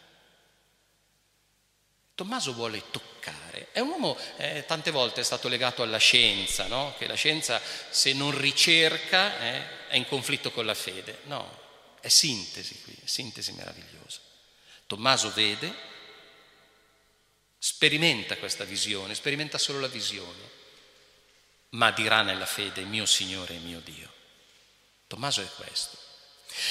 Tommaso 2.16 2.54
vuole 2.54 2.82
toccare, 2.92 3.68
è 3.74 3.82
un 3.82 3.90
uomo 3.90 4.18
eh, 4.38 4.64
tante 4.66 4.90
volte 4.90 5.20
è 5.20 5.24
stato 5.24 5.50
legato 5.50 5.84
alla 5.84 5.98
scienza, 5.98 6.66
no? 6.68 6.96
che 6.98 7.08
la 7.08 7.16
scienza 7.16 7.62
se 7.90 8.14
non 8.14 8.38
ricerca 8.38 9.38
eh, 9.38 9.88
è 9.90 9.98
in 9.98 10.08
conflitto 10.08 10.50
con 10.52 10.66
la 10.66 10.74
fede, 10.74 11.20
no, 11.24 11.60
è 12.00 12.08
sintesi 12.08 12.82
qui, 12.84 12.96
è 13.04 13.06
sintesi 13.06 13.52
meravigliosa. 13.52 14.22
Tommaso 14.88 15.34
vede, 15.34 15.74
sperimenta 17.58 18.38
questa 18.38 18.64
visione, 18.64 19.14
sperimenta 19.14 19.58
solo 19.58 19.82
la 19.82 19.88
visione, 19.88 20.50
ma 21.72 21.92
dirà 21.92 22.22
nella 22.22 22.46
fede 22.46 22.84
mio 22.84 23.06
Signore 23.06 23.56
e 23.56 23.60
mio 23.60 23.82
Dio. 23.82 24.10
Tommaso 25.08 25.42
è 25.42 25.50
questo. 25.58 25.98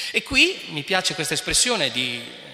E 0.09 0.23
qui 0.23 0.59
mi 0.69 0.83
piace 0.83 1.13
questa 1.13 1.35
espressione 1.35 1.91
di 1.91 2.53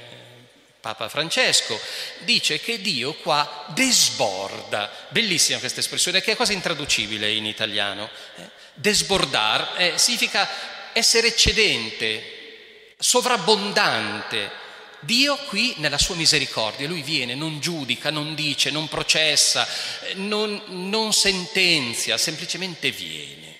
Papa 0.81 1.09
Francesco, 1.09 1.79
dice 2.21 2.59
che 2.59 2.81
Dio 2.81 3.13
qua 3.13 3.65
desborda, 3.67 4.91
bellissima 5.09 5.59
questa 5.59 5.79
espressione 5.79 6.21
che 6.21 6.31
è 6.31 6.35
quasi 6.35 6.53
intraducibile 6.53 7.31
in 7.31 7.45
italiano, 7.45 8.09
eh? 8.37 8.49
desbordar 8.73 9.75
eh, 9.77 9.97
significa 9.99 10.49
essere 10.91 11.27
eccedente, 11.27 12.95
sovrabbondante. 12.97 14.59
Dio 15.01 15.35
qui 15.47 15.75
nella 15.77 15.99
sua 15.99 16.15
misericordia, 16.15 16.87
lui 16.87 17.03
viene, 17.03 17.35
non 17.35 17.59
giudica, 17.59 18.09
non 18.09 18.33
dice, 18.33 18.71
non 18.71 18.87
processa, 18.87 19.67
eh, 20.01 20.15
non, 20.15 20.63
non 20.89 21.13
sentenzia, 21.13 22.17
semplicemente 22.17 22.89
viene. 22.89 23.57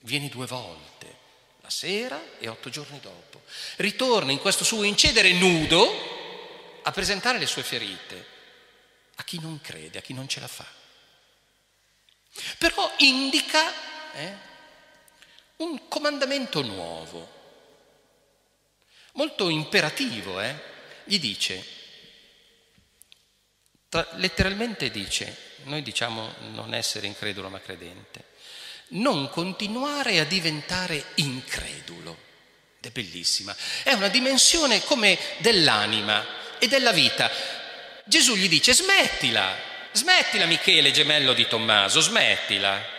Vieni 0.00 0.30
due 0.30 0.46
volte, 0.46 1.06
la 1.60 1.70
sera 1.70 2.18
e 2.38 2.48
otto 2.48 2.70
giorni 2.70 2.98
dopo. 3.00 3.42
Ritorna 3.76 4.32
in 4.32 4.38
questo 4.38 4.64
suo 4.64 4.84
incedere 4.84 5.32
nudo 5.32 6.12
a 6.86 6.90
presentare 6.92 7.38
le 7.38 7.46
sue 7.46 7.62
ferite 7.62 8.32
a 9.16 9.24
chi 9.24 9.38
non 9.40 9.60
crede, 9.60 9.98
a 9.98 10.02
chi 10.02 10.12
non 10.12 10.28
ce 10.28 10.40
la 10.40 10.48
fa. 10.48 10.66
Però 12.58 12.92
indica 12.98 13.72
eh, 14.12 14.36
un 15.56 15.88
comandamento 15.88 16.62
nuovo, 16.62 17.42
molto 19.12 19.48
imperativo. 19.48 20.40
Eh? 20.40 20.72
Gli 21.04 21.20
dice, 21.20 21.64
tra, 23.88 24.06
letteralmente 24.14 24.90
dice, 24.90 25.52
noi 25.64 25.82
diciamo 25.82 26.34
non 26.50 26.74
essere 26.74 27.06
incredulo 27.06 27.48
ma 27.48 27.60
credente, 27.60 28.32
non 28.88 29.30
continuare 29.30 30.18
a 30.18 30.24
diventare 30.24 31.12
incredulo. 31.16 32.32
Ed 32.78 32.90
è 32.90 32.90
bellissima. 32.90 33.56
È 33.82 33.92
una 33.92 34.08
dimensione 34.08 34.82
come 34.84 35.18
dell'anima 35.38 36.42
e 36.64 36.68
della 36.68 36.92
vita. 36.92 37.30
Gesù 38.04 38.34
gli 38.34 38.48
dice 38.48 38.74
smettila, 38.74 39.56
smettila 39.92 40.46
Michele, 40.46 40.90
gemello 40.90 41.32
di 41.32 41.46
Tommaso, 41.46 42.00
smettila. 42.00 42.92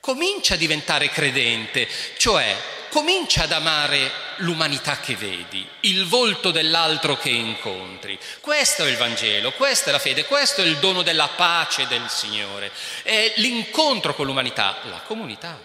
Comincia 0.00 0.54
a 0.54 0.58
diventare 0.58 1.08
credente, 1.10 1.88
cioè 2.16 2.56
comincia 2.90 3.42
ad 3.42 3.52
amare 3.52 4.10
l'umanità 4.36 4.98
che 4.98 5.14
vedi, 5.16 5.66
il 5.80 6.06
volto 6.06 6.50
dell'altro 6.50 7.16
che 7.18 7.28
incontri. 7.28 8.18
Questo 8.40 8.84
è 8.84 8.88
il 8.88 8.96
Vangelo, 8.96 9.52
questa 9.52 9.90
è 9.90 9.92
la 9.92 9.98
fede, 9.98 10.24
questo 10.24 10.62
è 10.62 10.64
il 10.64 10.78
dono 10.78 11.02
della 11.02 11.28
pace 11.28 11.86
del 11.86 12.08
Signore, 12.08 12.70
è 13.02 13.34
l'incontro 13.36 14.14
con 14.14 14.26
l'umanità, 14.26 14.78
la 14.84 15.00
comunità, 15.00 15.60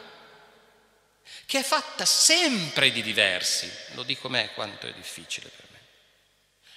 che 1.45 1.59
è 1.59 1.63
fatta 1.63 2.03
sempre 2.03 2.91
di 2.91 3.01
diversi. 3.01 3.71
Lo 3.93 4.03
dico 4.03 4.27
me 4.27 4.49
quanto 4.53 4.87
è 4.87 4.91
difficile. 4.93 5.62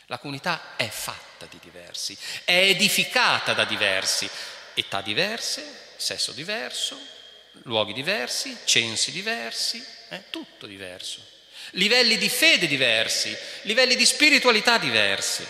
La 0.06 0.18
comunità 0.18 0.76
è 0.76 0.88
fatta 0.88 1.46
di 1.46 1.58
diversi, 1.60 2.16
è 2.44 2.52
edificata 2.52 3.54
da 3.54 3.64
diversi, 3.64 4.28
età 4.74 5.00
diverse, 5.00 5.64
sesso 5.96 6.32
diverso, 6.32 6.96
luoghi 7.64 7.92
diversi, 7.92 8.56
censi 8.64 9.10
diversi, 9.10 9.84
eh, 10.10 10.30
tutto 10.30 10.66
diverso, 10.66 11.20
livelli 11.70 12.18
di 12.18 12.28
fede 12.28 12.68
diversi, 12.68 13.36
livelli 13.62 13.96
di 13.96 14.06
spiritualità 14.06 14.78
diversi. 14.78 15.44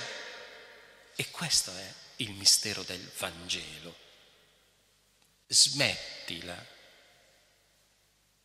E 1.17 1.31
questo 1.31 1.71
è 1.77 1.93
il 2.17 2.31
mistero 2.33 2.83
del 2.83 3.11
Vangelo. 3.19 3.95
Smettila 5.49 6.75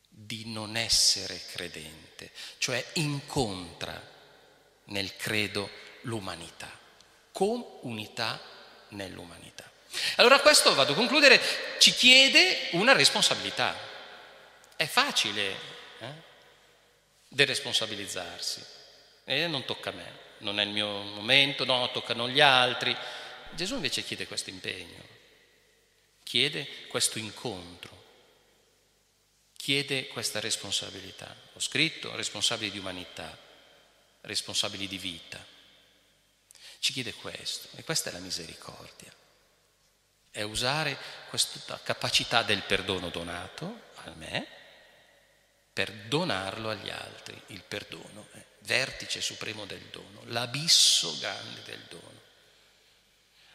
di 0.08 0.52
non 0.52 0.76
essere 0.76 1.40
credente, 1.52 2.32
cioè 2.58 2.84
incontra 2.94 4.10
nel 4.84 5.16
credo 5.16 5.70
l'umanità, 6.02 6.70
con 7.32 7.64
unità 7.82 8.40
nell'umanità. 8.88 9.70
Allora 10.16 10.40
questo, 10.40 10.74
vado 10.74 10.92
a 10.92 10.96
concludere, 10.96 11.40
ci 11.78 11.92
chiede 11.92 12.68
una 12.72 12.92
responsabilità. 12.92 13.76
È 14.76 14.86
facile 14.86 15.56
eh, 15.98 16.06
deresponsabilizzarsi. 17.28 18.64
E 19.24 19.46
non 19.46 19.64
tocca 19.64 19.90
a 19.90 19.92
me, 19.92 20.18
non 20.38 20.58
è 20.58 20.64
il 20.64 20.70
mio 20.70 20.88
momento, 20.88 21.64
no, 21.64 21.90
toccano 21.90 22.28
gli 22.28 22.40
altri. 22.40 22.96
Gesù 23.50 23.74
invece 23.74 24.02
chiede 24.02 24.26
questo 24.26 24.50
impegno, 24.50 25.02
chiede 26.22 26.86
questo 26.88 27.18
incontro, 27.18 28.02
chiede 29.56 30.08
questa 30.08 30.40
responsabilità. 30.40 31.34
Ho 31.52 31.60
scritto 31.60 32.16
responsabili 32.16 32.70
di 32.70 32.78
umanità, 32.78 33.36
responsabili 34.22 34.88
di 34.88 34.98
vita. 34.98 35.51
Ci 36.82 36.92
chiede 36.92 37.14
questo 37.14 37.68
e 37.76 37.84
questa 37.84 38.10
è 38.10 38.12
la 38.12 38.18
misericordia. 38.18 39.14
È 40.32 40.42
usare 40.42 40.98
questa 41.28 41.78
capacità 41.80 42.42
del 42.42 42.64
perdono 42.64 43.08
donato 43.08 43.82
a 44.02 44.10
me 44.16 44.48
per 45.72 45.92
donarlo 45.92 46.70
agli 46.70 46.90
altri, 46.90 47.40
il 47.48 47.62
perdono, 47.62 48.26
eh, 48.32 48.44
vertice 48.62 49.20
supremo 49.20 49.64
del 49.64 49.84
dono, 49.92 50.24
l'abisso 50.24 51.16
grande 51.20 51.62
del 51.62 51.84
dono. 51.88 52.20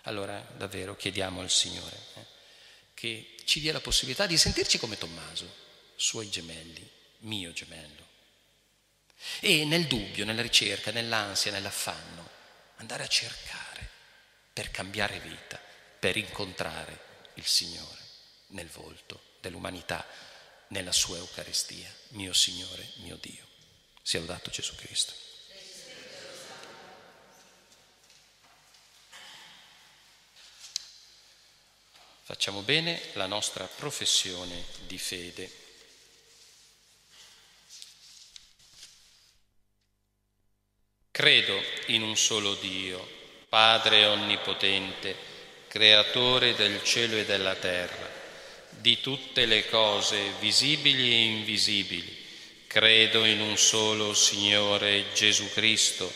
Allora 0.04 0.40
davvero 0.56 0.96
chiediamo 0.96 1.42
al 1.42 1.50
Signore 1.50 1.98
eh, 2.14 2.26
che 2.94 3.36
ci 3.44 3.60
dia 3.60 3.74
la 3.74 3.82
possibilità 3.82 4.26
di 4.26 4.38
sentirci 4.38 4.78
come 4.78 4.98
Tommaso, 4.98 5.54
suoi 5.98 6.30
gemelli, 6.30 6.90
mio 7.20 7.52
gemello. 7.52 8.08
E 9.42 9.66
nel 9.66 9.86
dubbio, 9.86 10.24
nella 10.24 10.42
ricerca, 10.42 10.92
nell'ansia, 10.92 11.52
nell'affanno, 11.52 12.27
andare 12.78 13.04
a 13.04 13.08
cercare 13.08 13.90
per 14.54 14.72
cambiare 14.72 15.20
vita, 15.20 15.60
per 16.00 16.18
incontrare 16.18 17.00
il 17.36 17.46
Signore 17.46 18.02
nel 18.48 18.68
volto 18.68 19.22
dell'umanità, 19.40 20.06
nella 20.70 20.92
sua 20.92 21.18
Eucaristia, 21.18 21.92
mio 22.10 22.34
Signore, 22.34 22.92
mio 22.98 23.18
Dio. 23.18 23.46
Sia 24.02 24.20
lodato 24.20 24.50
Gesù 24.50 24.76
Cristo. 24.76 25.14
Facciamo 32.24 32.62
bene 32.62 33.02
la 33.14 33.26
nostra 33.26 33.66
professione 33.66 34.66
di 34.86 34.98
fede. 34.98 35.67
Credo 41.18 41.60
in 41.88 42.04
un 42.04 42.16
solo 42.16 42.54
Dio, 42.62 43.04
Padre 43.50 44.06
Onnipotente, 44.06 45.16
Creatore 45.68 46.54
del 46.54 46.84
cielo 46.84 47.16
e 47.16 47.26
della 47.26 47.56
terra, 47.56 48.08
di 48.70 49.02
tutte 49.02 49.48
le 49.48 49.68
cose 49.68 50.34
visibili 50.40 51.12
e 51.12 51.24
invisibili. 51.24 52.16
Credo 52.68 53.26
in 53.26 53.42
un 53.42 53.58
solo 53.58 54.14
Signore 54.14 55.06
Gesù 55.16 55.52
Cristo, 55.54 56.14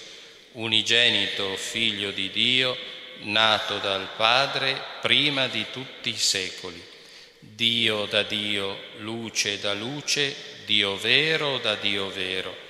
unigenito 0.51 1.55
Figlio 1.55 2.11
di 2.11 2.29
Dio, 2.29 2.77
nato 3.21 3.79
dal 3.79 4.07
Padre 4.15 4.79
prima 5.01 5.47
di 5.47 5.65
tutti 5.71 6.09
i 6.09 6.15
secoli, 6.15 6.79
Dio 7.39 8.05
da 8.05 8.21
Dio, 8.21 8.77
luce 8.97 9.59
da 9.59 9.73
luce, 9.73 10.35
Dio 10.65 10.95
vero 10.95 11.57
da 11.57 11.73
Dio 11.73 12.07
vero, 12.11 12.69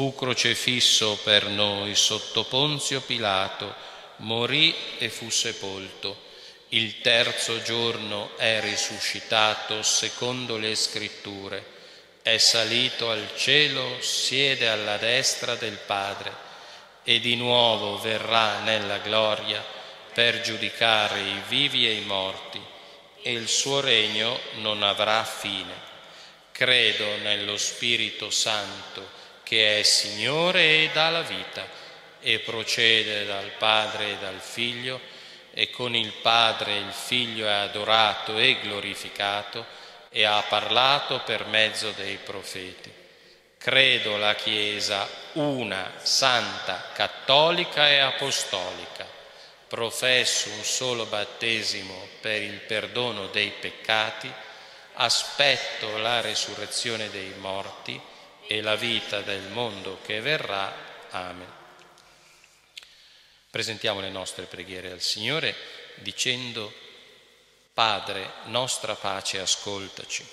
Fu 0.00 0.14
crocefisso 0.14 1.18
per 1.22 1.48
noi 1.48 1.94
sotto 1.94 2.44
Ponzio 2.44 3.02
Pilato, 3.02 3.74
morì 4.20 4.74
e 4.96 5.10
fu 5.10 5.28
sepolto. 5.28 6.16
Il 6.68 7.02
terzo 7.02 7.60
giorno 7.60 8.30
è 8.38 8.60
risuscitato 8.62 9.82
secondo 9.82 10.56
le 10.56 10.74
scritture, 10.74 11.62
è 12.22 12.38
salito 12.38 13.10
al 13.10 13.28
cielo, 13.36 14.00
siede 14.00 14.70
alla 14.70 14.96
destra 14.96 15.54
del 15.54 15.76
Padre 15.76 16.32
e 17.04 17.20
di 17.20 17.36
nuovo 17.36 17.98
verrà 17.98 18.60
nella 18.60 19.00
gloria 19.00 19.62
per 20.14 20.40
giudicare 20.40 21.20
i 21.20 21.42
vivi 21.46 21.86
e 21.86 21.92
i 21.92 22.04
morti, 22.06 22.58
e 23.20 23.32
il 23.32 23.48
suo 23.48 23.80
regno 23.80 24.40
non 24.60 24.82
avrà 24.82 25.22
fine. 25.24 25.74
Credo 26.52 27.18
nello 27.18 27.58
Spirito 27.58 28.30
Santo, 28.30 29.19
che 29.50 29.80
è 29.80 29.82
Signore 29.82 30.84
e 30.84 30.90
dà 30.92 31.10
la 31.10 31.22
vita, 31.22 31.66
e 32.20 32.38
procede 32.38 33.26
dal 33.26 33.50
Padre 33.58 34.10
e 34.10 34.16
dal 34.18 34.38
Figlio, 34.38 35.00
e 35.52 35.70
con 35.70 35.96
il 35.96 36.12
Padre 36.22 36.76
il 36.76 36.92
Figlio 36.92 37.48
è 37.48 37.50
adorato 37.50 38.38
e 38.38 38.60
glorificato, 38.62 39.66
e 40.08 40.22
ha 40.22 40.40
parlato 40.48 41.22
per 41.24 41.46
mezzo 41.46 41.90
dei 41.96 42.16
profeti. 42.22 42.92
Credo 43.58 44.18
la 44.18 44.36
Chiesa 44.36 45.08
una, 45.32 45.94
santa, 46.00 46.90
cattolica 46.92 47.88
e 47.88 47.98
apostolica 47.98 49.04
professo 49.66 50.48
un 50.50 50.62
solo 50.62 51.06
battesimo 51.06 52.06
per 52.20 52.40
il 52.40 52.60
perdono 52.60 53.26
dei 53.26 53.50
peccati, 53.50 54.32
aspetto 54.94 55.96
la 55.98 56.20
resurrezione 56.20 57.10
dei 57.10 57.34
morti 57.38 58.00
e 58.52 58.62
la 58.62 58.74
vita 58.74 59.20
del 59.20 59.42
mondo 59.50 60.00
che 60.04 60.20
verrà. 60.20 60.74
Amen. 61.10 61.46
Presentiamo 63.48 64.00
le 64.00 64.10
nostre 64.10 64.46
preghiere 64.46 64.90
al 64.90 65.00
Signore 65.00 65.54
dicendo 65.98 66.72
Padre, 67.72 68.28
nostra 68.46 68.96
pace, 68.96 69.38
ascoltaci. 69.38 70.26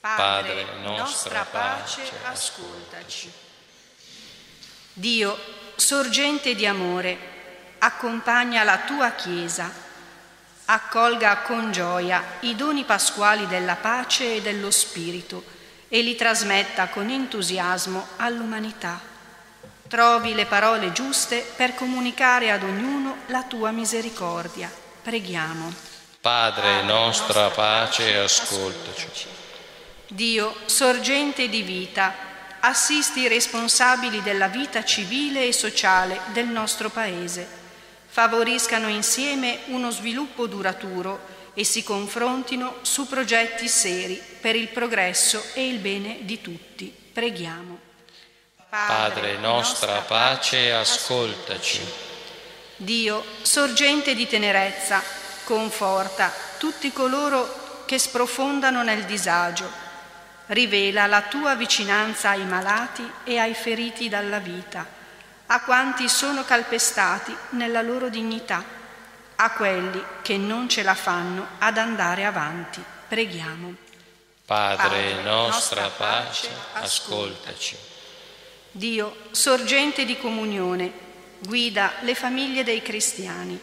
Padre, 0.00 0.64
nostra 0.80 1.44
pace, 1.44 2.10
ascoltaci. 2.24 3.32
Dio, 4.92 5.38
sorgente 5.76 6.56
di 6.56 6.66
amore, 6.66 7.16
accompagna 7.78 8.64
la 8.64 8.80
tua 8.80 9.12
Chiesa, 9.12 9.72
accolga 10.64 11.42
con 11.42 11.70
gioia 11.70 12.38
i 12.40 12.56
doni 12.56 12.82
pasquali 12.82 13.46
della 13.46 13.76
pace 13.76 14.34
e 14.34 14.42
dello 14.42 14.72
Spirito 14.72 15.54
e 15.88 16.00
li 16.00 16.14
trasmetta 16.14 16.88
con 16.88 17.08
entusiasmo 17.08 18.06
all'umanità. 18.16 19.00
Trovi 19.88 20.34
le 20.34 20.46
parole 20.46 20.92
giuste 20.92 21.46
per 21.56 21.74
comunicare 21.74 22.50
ad 22.50 22.62
ognuno 22.62 23.18
la 23.26 23.44
tua 23.44 23.70
misericordia. 23.70 24.70
Preghiamo. 25.02 25.72
Padre 26.20 26.82
nostra 26.82 27.50
pace, 27.50 28.18
ascoltaci. 28.18 29.26
Dio, 30.08 30.54
sorgente 30.66 31.48
di 31.48 31.62
vita, 31.62 32.14
assisti 32.60 33.20
i 33.20 33.28
responsabili 33.28 34.22
della 34.22 34.48
vita 34.48 34.84
civile 34.84 35.46
e 35.46 35.52
sociale 35.52 36.20
del 36.32 36.46
nostro 36.46 36.90
Paese 36.90 37.64
favoriscano 38.16 38.88
insieme 38.88 39.58
uno 39.66 39.90
sviluppo 39.90 40.46
duraturo 40.46 41.20
e 41.58 41.64
si 41.64 41.82
confrontino 41.82 42.76
su 42.82 43.08
progetti 43.08 43.66
seri 43.66 44.22
per 44.40 44.54
il 44.54 44.68
progresso 44.68 45.42
e 45.54 45.66
il 45.66 45.78
bene 45.78 46.18
di 46.20 46.42
tutti. 46.42 46.94
Preghiamo. 47.12 47.78
Padre, 48.68 49.38
nostra 49.38 50.02
pace, 50.02 50.70
ascoltaci. 50.74 51.80
Dio, 52.76 53.24
sorgente 53.40 54.14
di 54.14 54.26
tenerezza, 54.26 55.02
conforta 55.44 56.30
tutti 56.58 56.92
coloro 56.92 57.84
che 57.86 57.98
sprofondano 57.98 58.82
nel 58.82 59.04
disagio. 59.04 59.70
Rivela 60.48 61.06
la 61.06 61.22
tua 61.22 61.54
vicinanza 61.54 62.28
ai 62.30 62.44
malati 62.44 63.10
e 63.24 63.38
ai 63.38 63.54
feriti 63.54 64.10
dalla 64.10 64.40
vita 64.40 64.96
a 65.46 65.60
quanti 65.60 66.08
sono 66.08 66.44
calpestati 66.44 67.34
nella 67.50 67.82
loro 67.82 68.08
dignità, 68.08 68.64
a 69.36 69.50
quelli 69.50 70.02
che 70.22 70.36
non 70.36 70.68
ce 70.68 70.82
la 70.82 70.94
fanno 70.94 71.46
ad 71.58 71.78
andare 71.78 72.24
avanti. 72.24 72.82
Preghiamo. 73.08 73.74
Padre, 74.44 74.76
Padre 74.76 75.22
nostra 75.22 75.88
pace, 75.88 76.48
ascoltaci. 76.74 77.76
Dio, 78.70 79.16
sorgente 79.30 80.04
di 80.04 80.18
comunione, 80.18 80.92
guida 81.40 81.92
le 82.00 82.14
famiglie 82.14 82.62
dei 82.62 82.82
cristiani. 82.82 83.58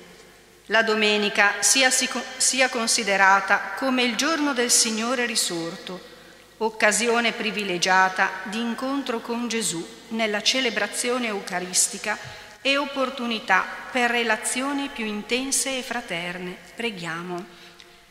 La 0.68 0.82
domenica 0.82 1.56
sia, 1.60 1.90
sia 1.92 2.70
considerata 2.70 3.74
come 3.78 4.04
il 4.04 4.16
giorno 4.16 4.54
del 4.54 4.72
Signore 4.72 5.26
risorto 5.26 6.12
occasione 6.58 7.34
privilegiata 7.34 8.30
di 8.44 8.60
incontro 8.60 9.20
con 9.20 9.48
Gesù 9.48 9.86
nella 10.10 10.42
celebrazione 10.42 11.28
eucaristica 11.28 12.18
e 12.63 12.78
opportunità 12.78 13.65
per 13.91 14.10
relazioni 14.10 14.88
più 14.88 15.06
intense 15.06 15.78
e 15.78 15.84
fraterne. 15.84 16.58
Preghiamo. 16.76 17.45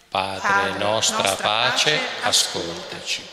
Padre, 0.09 0.41
Padre 0.41 0.79
nostra, 0.79 1.17
nostra 1.17 1.37
pace, 1.37 2.01
ascoltaci. 2.21 3.27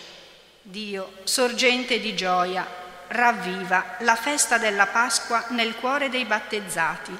Dio, 0.61 1.11
sorgente 1.25 1.99
di 1.99 2.15
gioia, 2.15 2.65
ravviva 3.09 3.97
la 3.99 4.15
festa 4.15 4.57
della 4.57 4.87
Pasqua 4.87 5.45
nel 5.49 5.75
cuore 5.75 6.09
dei 6.09 6.25
battezzati. 6.25 7.17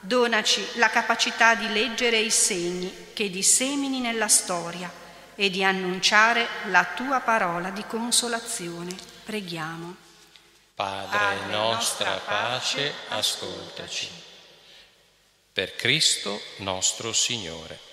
Donaci 0.00 0.66
la 0.74 0.90
capacità 0.90 1.54
di 1.54 1.72
leggere 1.72 2.18
i 2.18 2.30
segni 2.30 3.10
che 3.12 3.30
dissemini 3.30 4.00
nella 4.00 4.28
storia 4.28 4.90
e 5.36 5.50
di 5.50 5.62
annunciare 5.62 6.46
la 6.64 6.84
tua 6.84 7.20
parola 7.20 7.70
di 7.70 7.84
consolazione. 7.86 8.96
Preghiamo. 9.24 10.07
Padre, 10.78 11.46
nostra 11.46 12.20
pace, 12.24 12.94
ascoltaci. 13.08 14.08
Per 15.52 15.74
Cristo 15.74 16.40
nostro 16.58 17.12
Signore. 17.12 17.87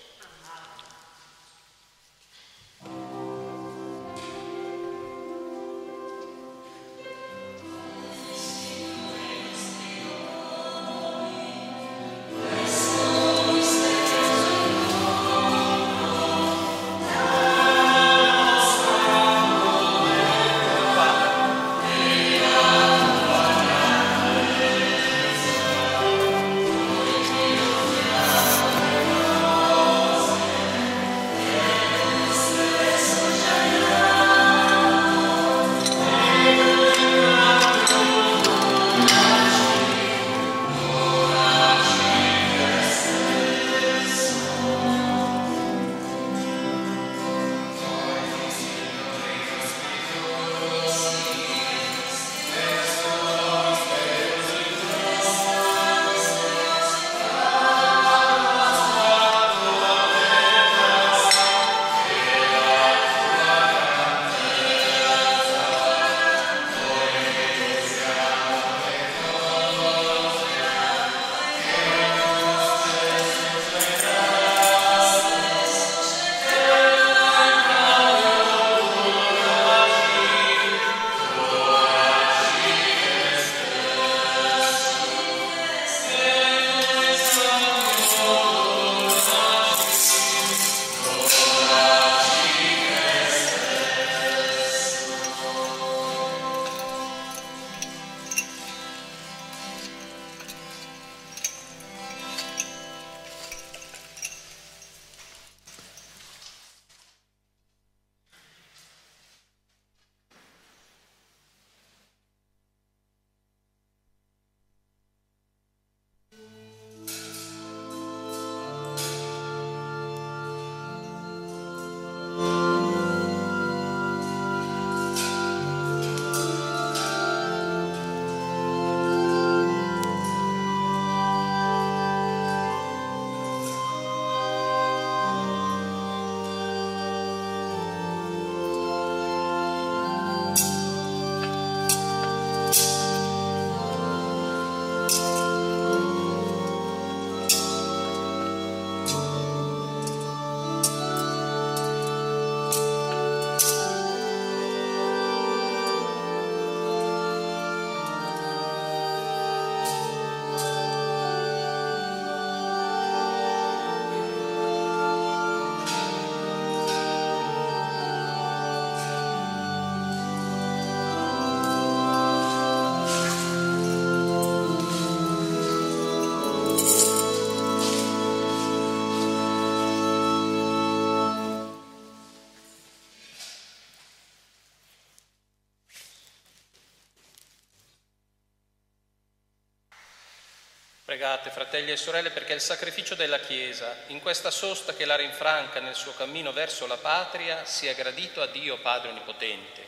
Pregate, 191.16 191.50
fratelli 191.50 191.92
e 191.92 191.96
sorelle, 191.96 192.30
perché 192.30 192.52
il 192.52 192.60
sacrificio 192.60 193.16
della 193.16 193.40
Chiesa, 193.40 194.00
in 194.08 194.20
questa 194.20 194.52
sosta 194.52 194.94
che 194.94 195.06
la 195.06 195.16
rinfranca 195.16 195.80
nel 195.80 195.96
suo 195.96 196.14
cammino 196.14 196.52
verso 196.52 196.88
la 196.88 196.98
patria, 196.98 197.64
sia 197.64 197.94
gradito 197.94 198.42
a 198.42 198.48
Dio 198.48 198.78
Padre 198.80 199.12
Onnipotente. 199.12 199.82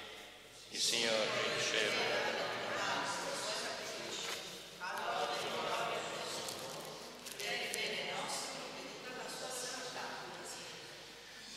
Il 0.69 0.79
Signore 0.79 1.27
riceve. 1.57 1.95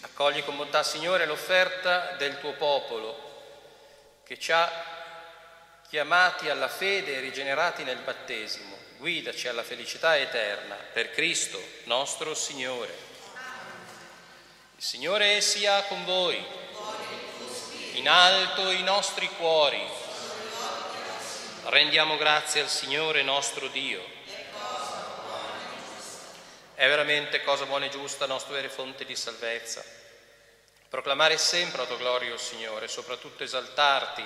Accogli 0.01 0.43
con 0.43 0.57
bontà, 0.57 0.83
Signore, 0.83 1.27
l'offerta 1.27 2.17
del 2.19 2.41
tuo 2.41 2.55
popolo 2.55 3.29
che 4.25 4.37
ci 4.37 4.51
ha 4.51 4.69
chiamati 5.89 6.49
alla 6.49 6.69
fede 6.69 7.17
e 7.17 7.21
rigenerati 7.21 7.85
nel 7.85 7.99
battesimo 7.99 8.20
guidaci 8.99 9.49
alla 9.49 9.65
felicità 9.65 10.17
eterna 10.17 10.77
per 10.77 11.11
Cristo 11.11 11.61
nostro 11.85 12.33
Signore. 12.35 12.95
Il 14.77 14.85
Signore 14.85 15.41
sia 15.41 15.83
con 15.85 16.05
voi, 16.05 16.41
in 17.95 18.09
alto 18.09 18.71
i 18.71 18.85
nostri 18.85 19.29
cuori. 19.31 19.83
Rendiamo 21.65 22.17
grazie 22.17 22.61
al 22.61 22.69
Signore 22.69 23.23
nostro 23.23 23.67
Dio. 23.67 24.03
È 26.75 26.87
veramente 26.87 27.43
cosa 27.43 27.67
buona 27.67 27.87
e 27.87 27.91
giusta, 27.91 28.27
nostra 28.27 28.55
vera 28.55 28.69
fonte 28.69 29.05
di 29.05 29.17
salvezza. 29.17 29.85
Proclamare 30.89 31.37
sempre 31.37 31.79
la 31.79 31.87
tua 31.87 31.97
gloria, 31.97 32.33
o 32.33 32.39
Signore, 32.39 32.87
soprattutto 32.87 33.43
esaltarti 33.43 34.25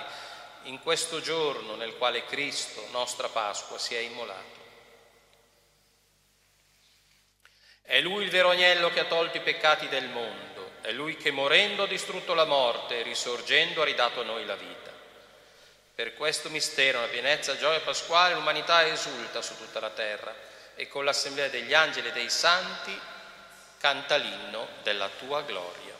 in 0.65 0.79
questo 0.81 1.21
giorno 1.21 1.75
nel 1.75 1.97
quale 1.97 2.25
Cristo, 2.25 2.85
nostra 2.91 3.27
Pasqua, 3.29 3.77
si 3.77 3.95
è 3.95 3.99
immolato. 3.99 4.63
È 7.81 7.99
Lui 8.01 8.23
il 8.23 8.29
vero 8.29 8.49
agnello 8.49 8.89
che 8.91 9.01
ha 9.01 9.05
tolto 9.05 9.37
i 9.37 9.41
peccati 9.41 9.87
del 9.87 10.07
mondo, 10.09 10.71
è 10.81 10.91
Lui 10.91 11.17
che 11.17 11.31
morendo 11.31 11.83
ha 11.83 11.87
distrutto 11.87 12.33
la 12.33 12.45
morte 12.45 12.99
e 12.99 13.03
risorgendo 13.03 13.81
ha 13.81 13.85
ridato 13.85 14.21
a 14.21 14.23
noi 14.23 14.45
la 14.45 14.55
vita. 14.55 14.91
Per 15.93 16.13
questo 16.15 16.49
mistero, 16.49 16.99
la 16.99 17.07
pienezza 17.07 17.57
gioia 17.57 17.79
pasquale, 17.79 18.33
l'umanità 18.33 18.85
esulta 18.85 19.41
su 19.41 19.55
tutta 19.55 19.79
la 19.79 19.91
terra 19.91 20.35
e 20.75 20.87
con 20.87 21.05
l'assemblea 21.05 21.47
degli 21.47 21.73
angeli 21.73 22.09
e 22.09 22.11
dei 22.11 22.29
santi 22.29 22.99
canta 23.77 24.17
l'inno 24.17 24.67
della 24.83 25.09
tua 25.09 25.41
gloria. 25.43 25.94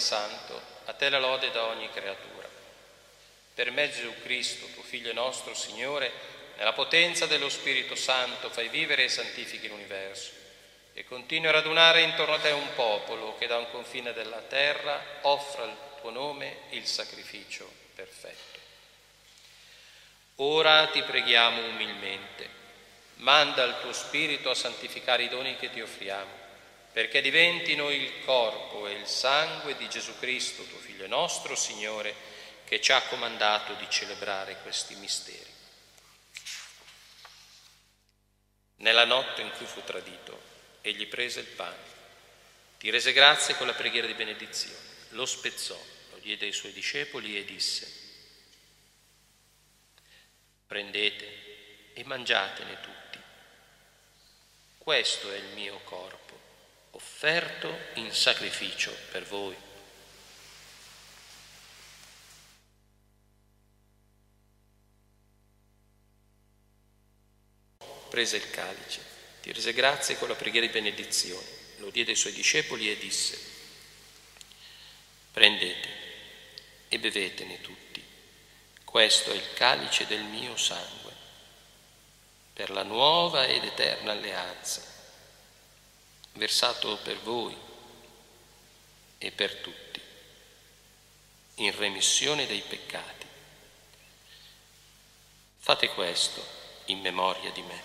Santo, 0.00 0.60
a 0.86 0.92
te 0.94 1.08
la 1.08 1.18
lode 1.18 1.50
da 1.50 1.64
ogni 1.64 1.88
creatura. 1.90 2.48
Per 3.54 3.70
mezzo 3.70 4.00
di 4.00 4.12
Cristo, 4.22 4.66
tuo 4.72 4.82
Figlio 4.82 5.12
nostro, 5.12 5.54
Signore, 5.54 6.10
nella 6.56 6.72
potenza 6.72 7.26
dello 7.26 7.48
Spirito 7.48 7.94
Santo 7.94 8.50
fai 8.50 8.68
vivere 8.68 9.04
e 9.04 9.08
santifichi 9.08 9.68
l'universo 9.68 10.30
e 10.92 11.04
continui 11.04 11.48
a 11.48 11.52
radunare 11.52 12.02
intorno 12.02 12.34
a 12.34 12.38
te 12.38 12.50
un 12.50 12.74
popolo 12.74 13.36
che 13.38 13.46
da 13.46 13.56
un 13.56 13.70
confine 13.70 14.12
della 14.12 14.40
terra 14.40 15.00
offra 15.22 15.62
al 15.62 15.76
tuo 16.00 16.10
nome 16.10 16.62
il 16.70 16.86
sacrificio 16.86 17.70
perfetto. 17.94 18.58
Ora 20.36 20.86
ti 20.88 21.02
preghiamo 21.02 21.66
umilmente, 21.66 22.48
manda 23.16 23.64
il 23.64 23.76
tuo 23.80 23.92
Spirito 23.92 24.50
a 24.50 24.54
santificare 24.54 25.24
i 25.24 25.28
doni 25.28 25.56
che 25.56 25.70
ti 25.70 25.80
offriamo 25.80 26.39
perché 26.92 27.20
diventino 27.20 27.90
il 27.90 28.24
corpo 28.24 28.86
e 28.88 28.92
il 28.92 29.06
sangue 29.06 29.76
di 29.76 29.88
Gesù 29.88 30.18
Cristo, 30.18 30.64
tuo 30.64 30.78
Figlio 30.78 31.06
nostro, 31.06 31.54
Signore, 31.54 32.14
che 32.64 32.80
ci 32.80 32.92
ha 32.92 33.02
comandato 33.02 33.74
di 33.74 33.86
celebrare 33.88 34.58
questi 34.62 34.94
misteri. 34.96 35.48
Nella 38.76 39.04
notte 39.04 39.42
in 39.42 39.50
cui 39.56 39.66
fu 39.66 39.82
tradito, 39.84 40.40
egli 40.80 41.06
prese 41.06 41.40
il 41.40 41.46
pane, 41.46 41.88
ti 42.78 42.90
rese 42.90 43.12
grazie 43.12 43.54
con 43.56 43.66
la 43.66 43.74
preghiera 43.74 44.06
di 44.06 44.14
benedizione, 44.14 44.78
lo 45.10 45.26
spezzò, 45.26 45.78
lo 46.10 46.18
diede 46.18 46.46
ai 46.46 46.52
suoi 46.52 46.72
discepoli 46.72 47.36
e 47.36 47.44
disse, 47.44 47.98
prendete 50.66 51.92
e 51.92 52.04
mangiatene 52.04 52.80
tutti, 52.80 53.18
questo 54.78 55.30
è 55.30 55.36
il 55.36 55.54
mio 55.54 55.78
corpo 55.84 56.19
offerto 57.00 57.78
in 57.94 58.12
sacrificio 58.12 58.94
per 59.10 59.24
voi. 59.24 59.54
Prese 68.08 68.36
il 68.36 68.50
calice, 68.50 69.00
ti 69.40 69.52
rese 69.52 69.72
grazie 69.72 70.18
con 70.18 70.28
la 70.28 70.34
preghiera 70.34 70.66
di 70.66 70.72
benedizione, 70.72 71.46
lo 71.76 71.90
diede 71.90 72.10
ai 72.10 72.16
suoi 72.16 72.32
discepoli 72.32 72.90
e 72.90 72.98
disse, 72.98 73.38
prendete 75.30 75.88
e 76.88 76.98
bevetene 76.98 77.60
tutti, 77.60 78.02
questo 78.84 79.30
è 79.30 79.34
il 79.34 79.52
calice 79.54 80.06
del 80.06 80.22
mio 80.22 80.56
sangue, 80.56 81.12
per 82.52 82.70
la 82.70 82.82
nuova 82.82 83.46
ed 83.46 83.62
eterna 83.62 84.10
alleanza 84.10 84.89
versato 86.32 86.96
per 86.98 87.18
voi 87.20 87.56
e 89.18 89.30
per 89.30 89.54
tutti, 89.56 90.00
in 91.56 91.76
remissione 91.76 92.46
dei 92.46 92.62
peccati. 92.62 93.26
Fate 95.58 95.88
questo 95.90 96.42
in 96.86 97.00
memoria 97.00 97.50
di 97.50 97.62
me. 97.62 97.82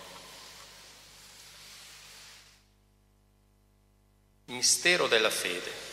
Mistero 4.46 5.08
della 5.08 5.30
fede. 5.30 5.85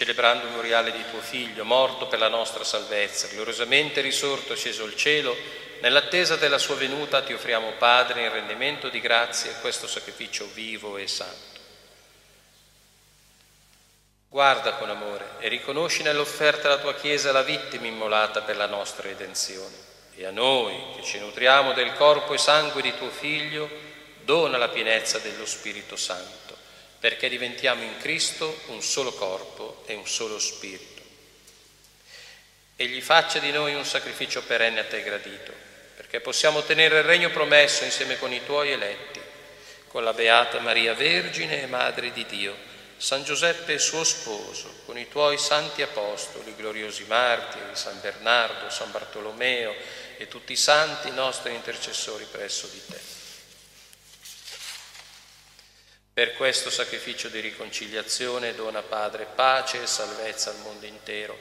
Celebrando 0.00 0.44
il 0.44 0.50
memoriale 0.52 0.92
di 0.92 1.04
tuo 1.10 1.20
Figlio, 1.20 1.62
morto 1.62 2.06
per 2.06 2.18
la 2.18 2.28
nostra 2.28 2.64
salvezza, 2.64 3.26
gloriosamente 3.26 4.00
risorto 4.00 4.56
sceso 4.56 4.84
al 4.84 4.96
cielo, 4.96 5.36
nell'attesa 5.82 6.36
della 6.36 6.56
sua 6.56 6.74
venuta 6.76 7.20
ti 7.20 7.34
offriamo, 7.34 7.72
Padre, 7.72 8.22
in 8.22 8.32
rendimento 8.32 8.88
di 8.88 8.98
grazie 8.98 9.56
questo 9.60 9.86
sacrificio 9.86 10.48
vivo 10.54 10.96
e 10.96 11.06
santo. 11.06 11.60
Guarda 14.26 14.72
con 14.76 14.88
amore 14.88 15.32
e 15.38 15.48
riconosci 15.48 16.02
nell'offerta 16.02 16.68
della 16.68 16.80
tua 16.80 16.94
Chiesa 16.94 17.30
la 17.30 17.42
vittima 17.42 17.86
immolata 17.86 18.40
per 18.40 18.56
la 18.56 18.66
nostra 18.66 19.06
redenzione. 19.06 19.76
E 20.14 20.24
a 20.24 20.30
noi, 20.30 20.82
che 20.96 21.02
ci 21.02 21.18
nutriamo 21.18 21.74
del 21.74 21.92
corpo 21.92 22.32
e 22.32 22.38
sangue 22.38 22.80
di 22.80 22.96
tuo 22.96 23.10
Figlio, 23.10 23.68
dona 24.22 24.56
la 24.56 24.68
pienezza 24.68 25.18
dello 25.18 25.44
Spirito 25.44 25.96
Santo 25.96 26.59
perché 27.00 27.30
diventiamo 27.30 27.82
in 27.82 27.96
Cristo 27.98 28.60
un 28.66 28.82
solo 28.82 29.12
corpo 29.12 29.82
e 29.86 29.94
un 29.94 30.06
solo 30.06 30.38
spirito. 30.38 31.00
Egli 32.76 33.00
faccia 33.00 33.38
di 33.38 33.50
noi 33.50 33.74
un 33.74 33.84
sacrificio 33.84 34.42
perenne 34.42 34.80
a 34.80 34.84
te 34.84 35.02
gradito, 35.02 35.52
perché 35.96 36.20
possiamo 36.20 36.58
ottenere 36.58 36.98
il 36.98 37.04
regno 37.04 37.30
promesso 37.30 37.84
insieme 37.84 38.18
con 38.18 38.32
i 38.32 38.44
tuoi 38.44 38.70
eletti, 38.70 39.20
con 39.88 40.04
la 40.04 40.12
Beata 40.12 40.60
Maria 40.60 40.94
Vergine 40.94 41.62
e 41.62 41.66
Madre 41.66 42.12
di 42.12 42.24
Dio, 42.26 42.54
San 42.96 43.24
Giuseppe 43.24 43.78
suo 43.78 44.04
sposo, 44.04 44.82
con 44.84 44.98
i 44.98 45.08
tuoi 45.08 45.38
santi 45.38 45.80
apostoli, 45.80 46.54
gloriosi 46.54 47.04
martiri, 47.04 47.64
San 47.72 47.98
Bernardo, 48.00 48.68
San 48.68 48.90
Bartolomeo 48.90 49.74
e 50.18 50.28
tutti 50.28 50.52
i 50.52 50.56
santi 50.56 51.10
nostri 51.10 51.54
intercessori 51.54 52.26
presso 52.30 52.66
di 52.66 52.82
te. 52.86 53.19
Per 56.20 56.34
questo 56.34 56.68
sacrificio 56.68 57.28
di 57.28 57.40
riconciliazione 57.40 58.54
dona 58.54 58.82
Padre 58.82 59.24
pace 59.24 59.80
e 59.80 59.86
salvezza 59.86 60.50
al 60.50 60.58
mondo 60.58 60.84
intero. 60.84 61.34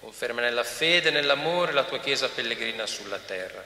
Conferma 0.00 0.40
nella 0.40 0.64
fede 0.64 1.08
e 1.08 1.12
nell'amore 1.12 1.72
la 1.72 1.84
tua 1.84 2.00
Chiesa 2.00 2.30
pellegrina 2.30 2.86
sulla 2.86 3.18
terra. 3.18 3.62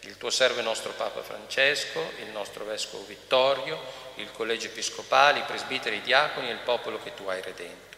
Il 0.00 0.16
tuo 0.16 0.30
servo 0.30 0.60
e 0.60 0.62
nostro 0.62 0.92
Papa 0.92 1.22
Francesco, 1.22 2.12
il 2.20 2.28
nostro 2.28 2.64
Vescovo 2.64 3.04
Vittorio, 3.04 3.78
il 4.14 4.32
Collegio 4.32 4.68
Episcopale, 4.68 5.40
i 5.40 5.46
presbiteri, 5.46 5.96
i 5.96 6.00
diaconi 6.00 6.48
e 6.48 6.52
il 6.52 6.60
popolo 6.64 6.98
che 7.02 7.12
tu 7.12 7.24
hai 7.26 7.42
redento. 7.42 7.96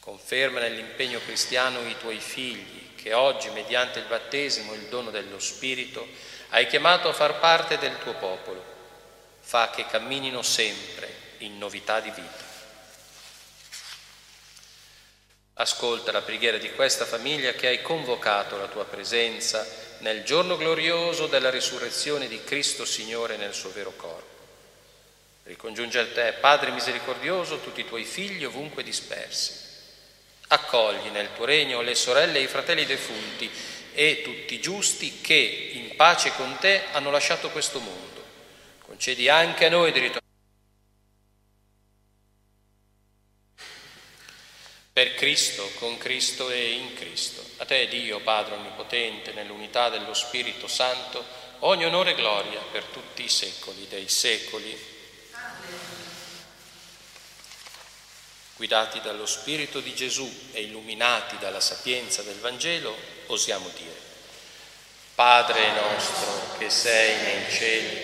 Conferma 0.00 0.60
nell'impegno 0.60 1.20
cristiano 1.26 1.86
i 1.86 1.98
tuoi 1.98 2.20
figli, 2.20 2.94
che 2.94 3.12
oggi, 3.12 3.50
mediante 3.50 3.98
il 3.98 4.06
battesimo 4.06 4.72
e 4.72 4.76
il 4.76 4.84
dono 4.84 5.10
dello 5.10 5.38
Spirito, 5.38 6.08
hai 6.48 6.66
chiamato 6.66 7.10
a 7.10 7.12
far 7.12 7.38
parte 7.38 7.76
del 7.76 7.98
tuo 7.98 8.14
popolo 8.14 8.72
fa 9.46 9.70
che 9.70 9.86
camminino 9.86 10.40
sempre 10.40 11.22
in 11.38 11.58
novità 11.58 12.00
di 12.00 12.10
vita. 12.10 12.52
Ascolta 15.54 16.10
la 16.10 16.22
preghiera 16.22 16.56
di 16.56 16.72
questa 16.72 17.04
famiglia 17.04 17.52
che 17.52 17.68
hai 17.68 17.82
convocato 17.82 18.56
la 18.56 18.66
tua 18.66 18.86
presenza 18.86 19.64
nel 19.98 20.24
giorno 20.24 20.56
glorioso 20.56 21.26
della 21.26 21.50
risurrezione 21.50 22.26
di 22.26 22.42
Cristo 22.42 22.84
Signore 22.84 23.36
nel 23.36 23.54
suo 23.54 23.70
vero 23.70 23.92
corpo. 23.94 24.32
Ricongiunge 25.44 25.98
a 25.98 26.06
te, 26.06 26.32
Padre 26.40 26.70
misericordioso, 26.70 27.60
tutti 27.60 27.82
i 27.82 27.86
tuoi 27.86 28.04
figli 28.04 28.44
ovunque 28.44 28.82
dispersi. 28.82 29.52
Accogli 30.48 31.10
nel 31.10 31.28
tuo 31.34 31.44
regno 31.44 31.82
le 31.82 31.94
sorelle 31.94 32.38
e 32.38 32.42
i 32.42 32.48
fratelli 32.48 32.86
defunti 32.86 33.48
e 33.92 34.22
tutti 34.24 34.54
i 34.54 34.60
giusti 34.60 35.20
che, 35.20 35.70
in 35.74 35.94
pace 35.96 36.32
con 36.34 36.56
te, 36.58 36.84
hanno 36.92 37.10
lasciato 37.10 37.50
questo 37.50 37.78
mondo 37.78 38.13
concedi 38.94 39.28
anche 39.28 39.66
a 39.66 39.70
noi 39.70 39.90
di 39.90 39.98
ritornare. 39.98 40.22
Per 44.92 45.14
Cristo, 45.16 45.68
con 45.80 45.98
Cristo 45.98 46.48
e 46.48 46.74
in 46.74 46.94
Cristo. 46.94 47.44
A 47.56 47.64
te, 47.64 47.88
Dio, 47.88 48.20
Padre 48.20 48.54
Onnipotente, 48.54 49.32
nell'unità 49.32 49.88
dello 49.88 50.14
Spirito 50.14 50.68
Santo, 50.68 51.24
ogni 51.60 51.84
onore 51.84 52.12
e 52.12 52.14
gloria 52.14 52.60
per 52.70 52.84
tutti 52.84 53.24
i 53.24 53.28
secoli 53.28 53.88
dei 53.88 54.08
secoli. 54.08 54.92
Guidati 58.54 59.00
dallo 59.00 59.26
Spirito 59.26 59.80
di 59.80 59.92
Gesù 59.92 60.32
e 60.52 60.62
illuminati 60.62 61.36
dalla 61.38 61.60
sapienza 61.60 62.22
del 62.22 62.38
Vangelo, 62.38 62.96
osiamo 63.26 63.68
dire, 63.76 64.00
Padre 65.16 65.72
nostro 65.72 66.56
che 66.58 66.70
sei 66.70 67.20
nei 67.20 67.50
cieli, 67.50 68.03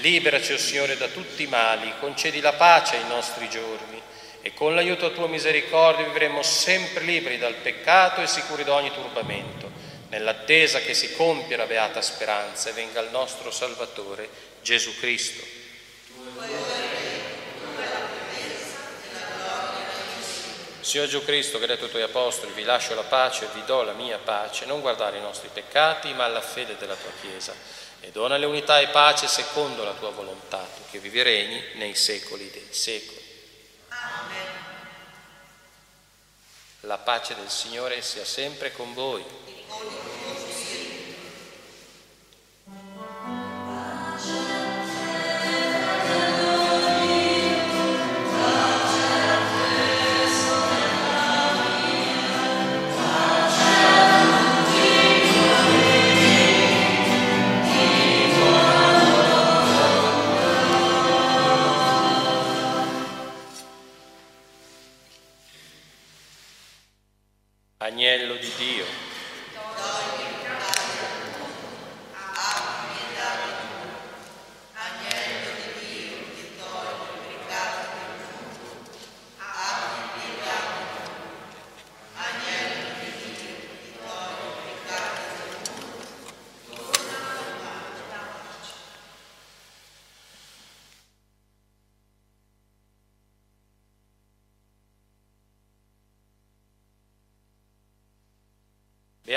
Liberaci, 0.00 0.52
o 0.52 0.54
oh 0.54 0.58
Signore, 0.58 0.96
da 0.96 1.08
tutti 1.08 1.42
i 1.42 1.46
mali, 1.46 1.92
concedi 2.00 2.40
la 2.40 2.54
pace 2.54 2.96
ai 2.96 3.06
nostri 3.06 3.48
giorni 3.50 4.00
e 4.40 4.54
con 4.54 4.74
l'aiuto 4.74 5.12
tua 5.12 5.28
misericordia 5.28 6.04
vivremo 6.04 6.42
sempre 6.42 7.04
liberi 7.04 7.38
dal 7.38 7.54
peccato 7.54 8.20
e 8.20 8.26
sicuri 8.26 8.64
da 8.64 8.74
ogni 8.74 8.90
turbamento, 8.90 9.70
nell'attesa 10.08 10.80
che 10.80 10.94
si 10.94 11.14
compia 11.14 11.56
la 11.56 11.66
beata 11.66 12.00
speranza 12.00 12.70
e 12.70 12.72
venga 12.72 13.00
il 13.00 13.10
nostro 13.10 13.50
Salvatore 13.50 14.28
Gesù 14.62 14.96
Cristo. 14.96 15.44
Signore 20.82 21.08
Gesù 21.08 21.24
Cristo, 21.24 21.58
che 21.58 21.64
hai 21.64 21.70
detto 21.70 21.84
ai 21.84 21.90
tuoi 21.90 22.02
apostoli, 22.02 22.52
vi 22.52 22.64
lascio 22.64 22.94
la 22.94 23.02
pace 23.02 23.44
e 23.44 23.48
vi 23.54 23.64
do 23.64 23.82
la 23.82 23.92
mia 23.92 24.18
pace, 24.18 24.66
non 24.66 24.80
guardare 24.80 25.18
i 25.18 25.20
nostri 25.20 25.48
peccati, 25.52 26.12
ma 26.12 26.24
alla 26.24 26.40
fede 26.40 26.76
della 26.76 26.96
tua 26.96 27.10
Chiesa 27.20 27.54
e 28.00 28.10
donale 28.10 28.46
unità 28.46 28.80
e 28.80 28.88
pace 28.88 29.28
secondo 29.28 29.84
la 29.84 29.92
tua 29.92 30.10
volontà, 30.10 30.58
tu 30.58 30.82
che 30.90 30.98
vivi 30.98 31.22
regni 31.22 31.62
nei 31.74 31.94
secoli 31.94 32.50
dei 32.50 32.66
secoli. 32.70 33.22
Amen. 33.90 34.46
La 36.80 36.98
pace 36.98 37.36
del 37.36 37.48
Signore 37.48 38.02
sia 38.02 38.24
sempre 38.24 38.72
con 38.72 38.92
voi. 38.92 39.24
Agnello 68.02 68.34
di 68.34 68.50
Dio 68.56 69.01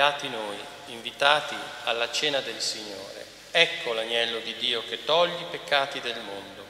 Beati 0.06 0.28
noi, 0.28 0.56
invitati 0.86 1.56
alla 1.82 2.12
cena 2.12 2.38
del 2.38 2.60
Signore. 2.60 3.26
Ecco 3.50 3.92
l'agnello 3.92 4.38
di 4.38 4.54
Dio 4.54 4.84
che 4.84 5.04
toglie 5.04 5.40
i 5.40 5.46
peccati 5.50 6.00
del 6.00 6.20
mondo. 6.20 6.64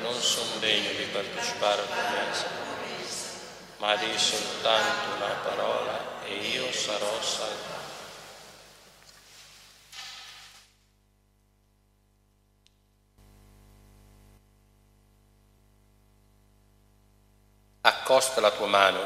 Non 0.00 0.18
sono 0.18 0.56
degno 0.60 0.90
di 0.92 1.04
partecipare 1.12 1.82
alla 1.82 2.24
messa, 2.24 2.46
ma 3.76 3.94
di 3.96 4.16
soltanto 4.16 5.14
una 5.16 5.34
parola 5.42 6.24
e 6.24 6.36
io 6.36 6.72
sarò 6.72 7.20
salvato. 7.20 7.76
Accosta 17.82 18.40
la 18.40 18.52
tua 18.52 18.66
mano, 18.66 19.04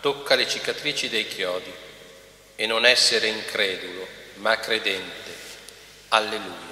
tocca 0.00 0.34
le 0.34 0.48
cicatrici 0.48 1.08
dei 1.08 1.28
chiodi 1.28 1.88
e 2.60 2.66
non 2.66 2.84
essere 2.84 3.28
incredulo, 3.28 4.06
ma 4.34 4.58
credente. 4.58 5.30
Alleluia. 6.08 6.69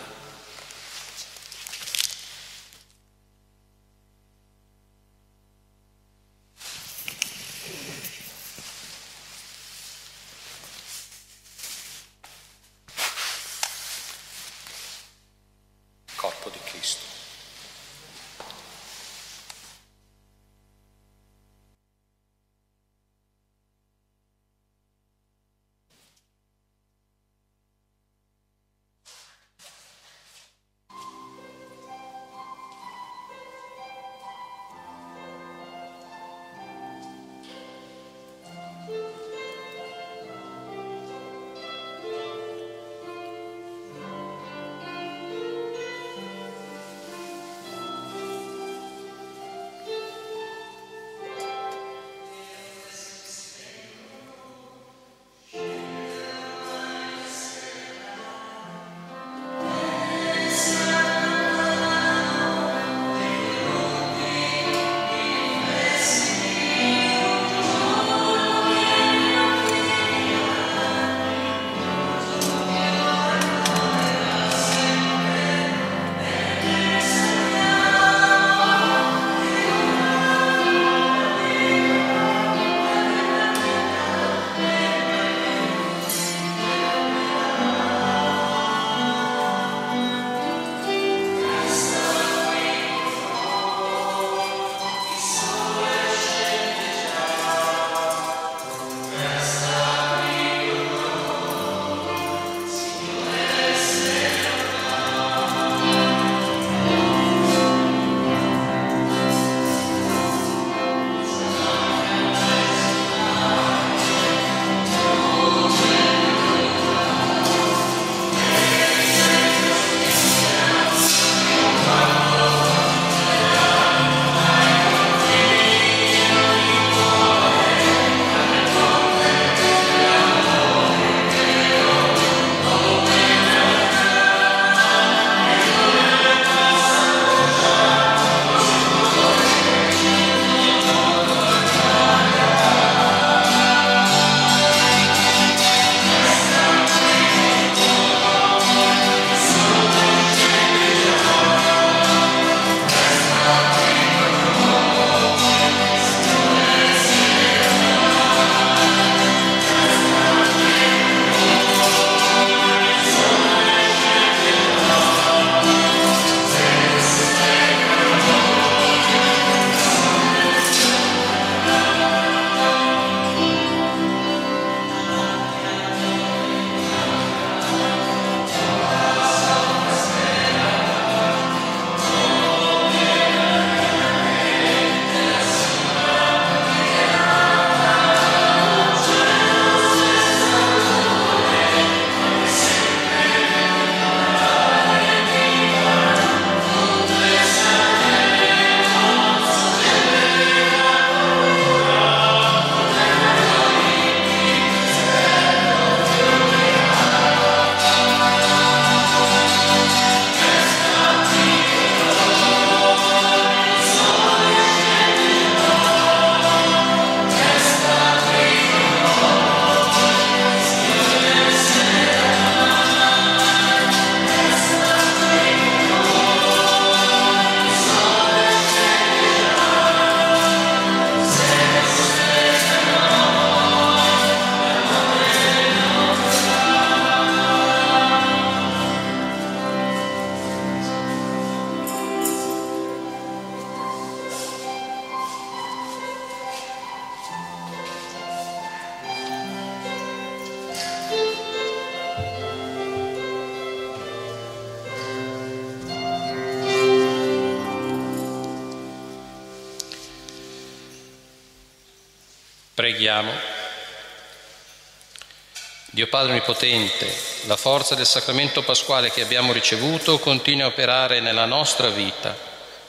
Padre 266.09 266.33
Onnipotente, 266.33 267.13
la 267.45 267.57
forza 267.57 267.95
del 267.95 268.07
sacramento 268.07 268.63
pasquale 268.63 269.11
che 269.11 269.21
abbiamo 269.21 269.53
ricevuto 269.53 270.19
continua 270.19 270.65
a 270.65 270.69
operare 270.69 271.21
nella 271.21 271.45
nostra 271.45 271.91
vita, 271.91 272.37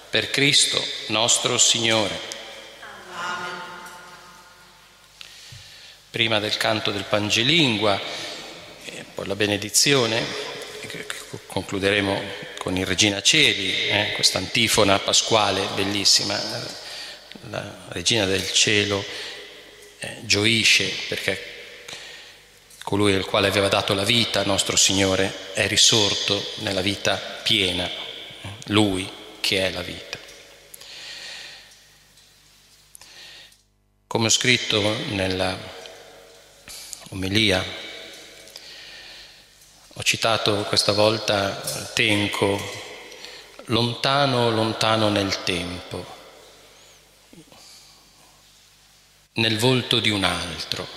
per 0.10 0.32
Cristo 0.32 0.84
nostro 1.08 1.58
Signore. 1.58 2.38
Prima 6.10 6.40
del 6.40 6.58
canto 6.58 6.92
del 6.92 7.04
Pangelingua, 7.04 8.00
e 8.86 9.06
poi 9.14 9.28
la 9.28 9.36
benedizione, 9.36 10.26
concluderemo 11.46 12.22
con 12.58 12.76
il 12.76 12.86
Regina 12.86 13.22
Cieli, 13.22 13.90
eh, 13.90 14.14
questa 14.16 14.40
antifona 14.40 14.98
pasquale 15.00 15.68
bellissima, 15.76 16.42
la 17.50 17.86
Regina 17.90 18.26
del 18.26 18.52
Cielo 18.52 19.04
eh, 20.00 20.18
gioisce 20.22 20.92
perché 21.08 21.49
colui 22.90 23.14
al 23.14 23.26
quale 23.26 23.48
aveva 23.48 23.68
dato 23.68 23.94
la 23.94 24.04
vita, 24.04 24.44
nostro 24.44 24.76
Signore, 24.76 25.54
è 25.54 25.68
risorto 25.68 26.44
nella 26.62 26.82
vita 26.82 27.18
piena, 27.18 27.88
Lui 28.64 29.08
che 29.40 29.68
è 29.68 29.70
la 29.70 29.84
vita. 29.84 30.18
Come 34.08 34.26
ho 34.26 34.30
scritto 34.30 34.82
nella 35.10 35.56
omelia, 37.10 37.64
ho 39.94 40.02
citato 40.02 40.64
questa 40.64 40.92
volta 40.92 41.62
Tenco, 41.94 42.60
lontano, 43.66 44.50
lontano 44.50 45.10
nel 45.10 45.44
tempo 45.44 46.18
nel 49.34 49.60
volto 49.60 50.00
di 50.00 50.10
un 50.10 50.24
altro. 50.24 50.88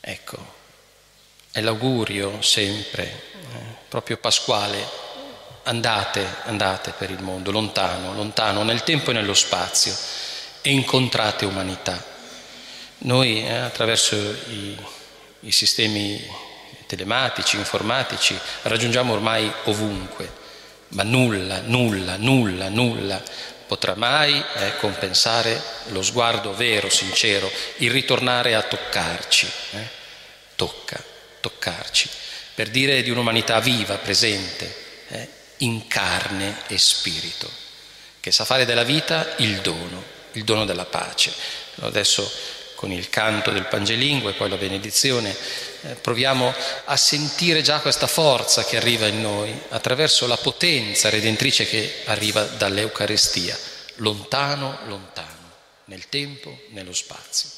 Ecco, 0.00 0.49
è 1.52 1.60
l'augurio 1.60 2.40
sempre, 2.42 3.04
eh, 3.04 3.58
proprio 3.88 4.18
pasquale, 4.18 4.86
andate, 5.64 6.24
andate 6.44 6.92
per 6.96 7.10
il 7.10 7.22
mondo, 7.22 7.50
lontano, 7.50 8.14
lontano, 8.14 8.62
nel 8.62 8.82
tempo 8.82 9.10
e 9.10 9.14
nello 9.14 9.34
spazio, 9.34 9.94
e 10.62 10.70
incontrate 10.70 11.44
umanità. 11.44 12.02
Noi 12.98 13.44
eh, 13.44 13.56
attraverso 13.56 14.16
i, 14.16 14.76
i 15.40 15.52
sistemi 15.52 16.22
telematici, 16.86 17.56
informatici, 17.56 18.38
raggiungiamo 18.62 19.12
ormai 19.12 19.50
ovunque, 19.64 20.38
ma 20.88 21.02
nulla, 21.02 21.60
nulla, 21.60 22.16
nulla, 22.16 22.68
nulla 22.68 23.22
potrà 23.66 23.94
mai 23.94 24.44
eh, 24.56 24.76
compensare 24.78 25.62
lo 25.90 26.02
sguardo 26.02 26.52
vero, 26.54 26.90
sincero, 26.90 27.48
il 27.76 27.90
ritornare 27.92 28.56
a 28.56 28.62
toccarci. 28.62 29.52
Eh? 29.70 29.88
Tocca, 30.56 31.00
toccarci, 31.40 32.08
per 32.54 32.68
dire 32.70 33.02
di 33.02 33.10
un'umanità 33.10 33.60
viva, 33.60 33.96
presente, 33.96 34.74
eh? 35.08 35.28
in 35.58 35.86
carne 35.86 36.62
e 36.68 36.78
spirito, 36.78 37.50
che 38.20 38.32
sa 38.32 38.44
fare 38.44 38.64
della 38.64 38.84
vita 38.84 39.34
il 39.38 39.60
dono, 39.60 40.02
il 40.32 40.44
dono 40.44 40.64
della 40.64 40.84
pace. 40.84 41.32
Adesso 41.80 42.58
con 42.80 42.92
il 42.92 43.10
canto 43.10 43.50
del 43.50 43.66
Pangelingue 43.66 44.30
e 44.30 44.34
poi 44.34 44.48
la 44.48 44.56
benedizione, 44.56 45.36
eh, 45.82 45.96
proviamo 45.96 46.54
a 46.86 46.96
sentire 46.96 47.60
già 47.60 47.78
questa 47.80 48.06
forza 48.06 48.64
che 48.64 48.78
arriva 48.78 49.06
in 49.06 49.20
noi 49.20 49.54
attraverso 49.68 50.26
la 50.26 50.38
potenza 50.38 51.10
redentrice 51.10 51.66
che 51.66 52.02
arriva 52.06 52.42
dall'Eucarestia, 52.42 53.54
lontano, 53.96 54.78
lontano, 54.86 55.50
nel 55.84 56.08
tempo, 56.08 56.58
nello 56.70 56.94
spazio. 56.94 57.50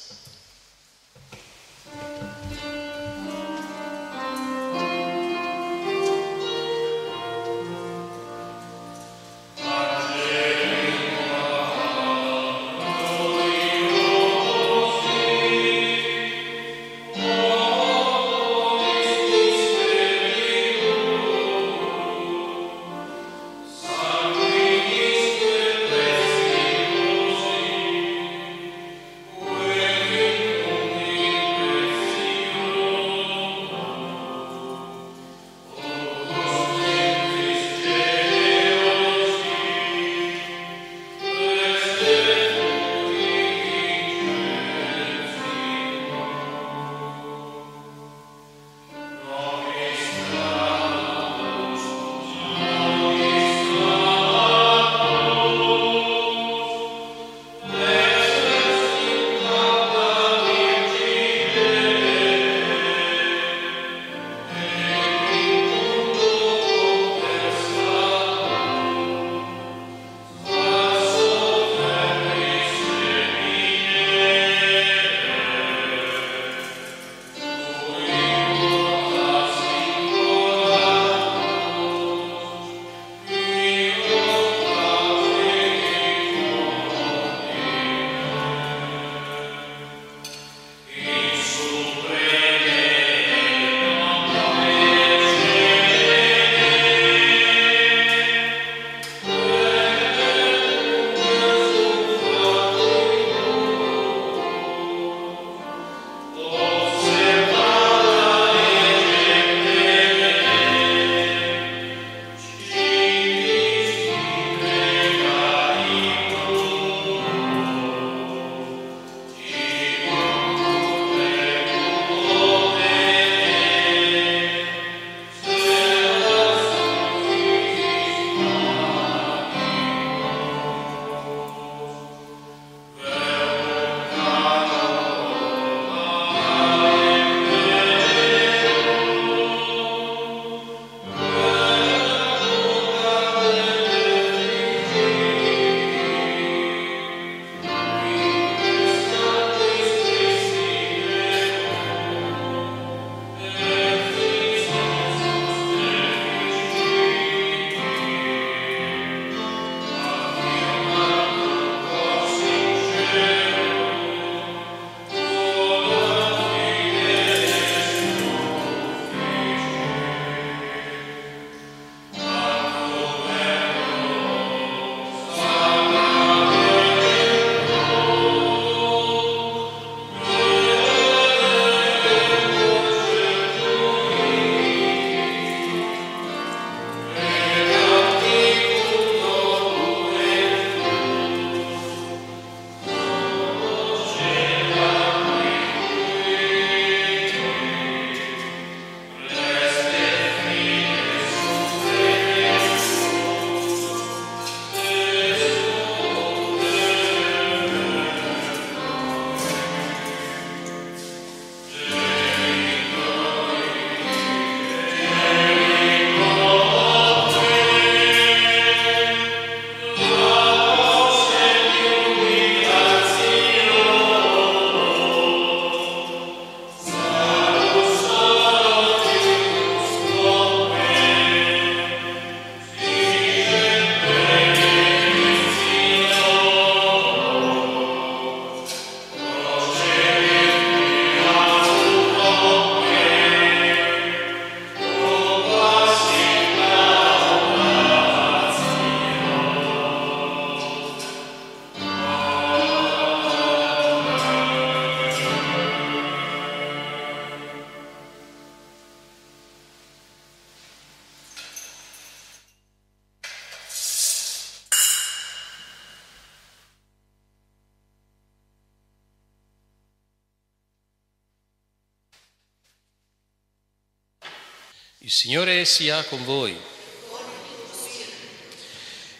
Signore 275.23 275.63
sia 275.63 276.03
con 276.03 276.25
voi. 276.25 276.53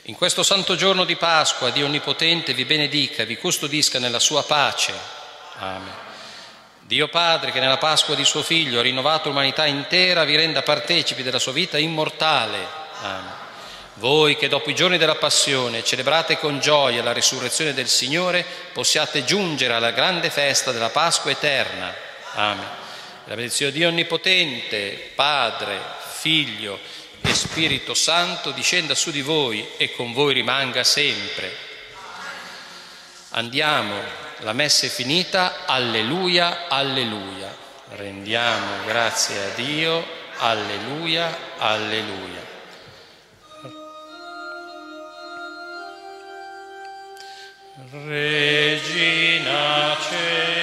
In 0.01 0.15
questo 0.15 0.43
santo 0.43 0.75
giorno 0.75 1.05
di 1.05 1.15
Pasqua, 1.15 1.69
Dio 1.69 1.85
Onnipotente 1.85 2.53
vi 2.53 2.65
benedica, 2.65 3.23
vi 3.23 3.37
custodisca 3.37 3.99
nella 3.99 4.19
sua 4.19 4.43
pace. 4.43 4.91
Amen. 5.59 5.93
Dio 6.81 7.07
Padre, 7.07 7.53
che 7.53 7.61
nella 7.61 7.77
Pasqua 7.77 8.15
di 8.15 8.25
suo 8.25 8.43
Figlio 8.43 8.79
ha 8.79 8.81
rinnovato 8.81 9.29
l'umanità 9.29 9.65
intera, 9.65 10.25
vi 10.25 10.35
renda 10.35 10.61
partecipi 10.61 11.23
della 11.23 11.39
sua 11.39 11.53
vita 11.53 11.77
immortale. 11.77 12.67
Amen. 12.99 13.33
Voi 13.93 14.35
che 14.35 14.49
dopo 14.49 14.69
i 14.69 14.75
giorni 14.75 14.97
della 14.97 15.15
Passione 15.15 15.85
celebrate 15.85 16.37
con 16.37 16.59
gioia 16.59 17.01
la 17.01 17.13
risurrezione 17.13 17.73
del 17.73 17.87
Signore, 17.87 18.45
possiate 18.73 19.23
giungere 19.23 19.73
alla 19.73 19.91
grande 19.91 20.29
festa 20.29 20.73
della 20.73 20.89
Pasqua 20.89 21.31
eterna. 21.31 21.95
Amen. 22.33 22.81
La 23.25 23.35
benedizione 23.35 23.71
di 23.71 23.77
Dio 23.77 23.87
Onnipotente, 23.87 25.11
Padre, 25.15 25.79
Figlio 26.17 26.77
e 27.21 27.33
Spirito 27.33 27.93
Santo 27.93 28.51
discenda 28.51 28.95
su 28.95 29.11
di 29.11 29.21
voi 29.21 29.65
e 29.77 29.93
con 29.93 30.11
voi 30.11 30.33
rimanga 30.33 30.83
sempre. 30.83 31.49
Andiamo, 33.29 33.95
la 34.39 34.51
messa 34.51 34.87
è 34.87 34.89
finita, 34.89 35.65
alleluia, 35.65 36.67
alleluia. 36.67 37.55
Rendiamo 37.91 38.83
grazie 38.85 39.41
a 39.41 39.49
Dio, 39.55 40.05
alleluia, 40.39 41.55
alleluia. 41.59 42.41
Regina 48.05 49.97
Celi. 50.09 50.62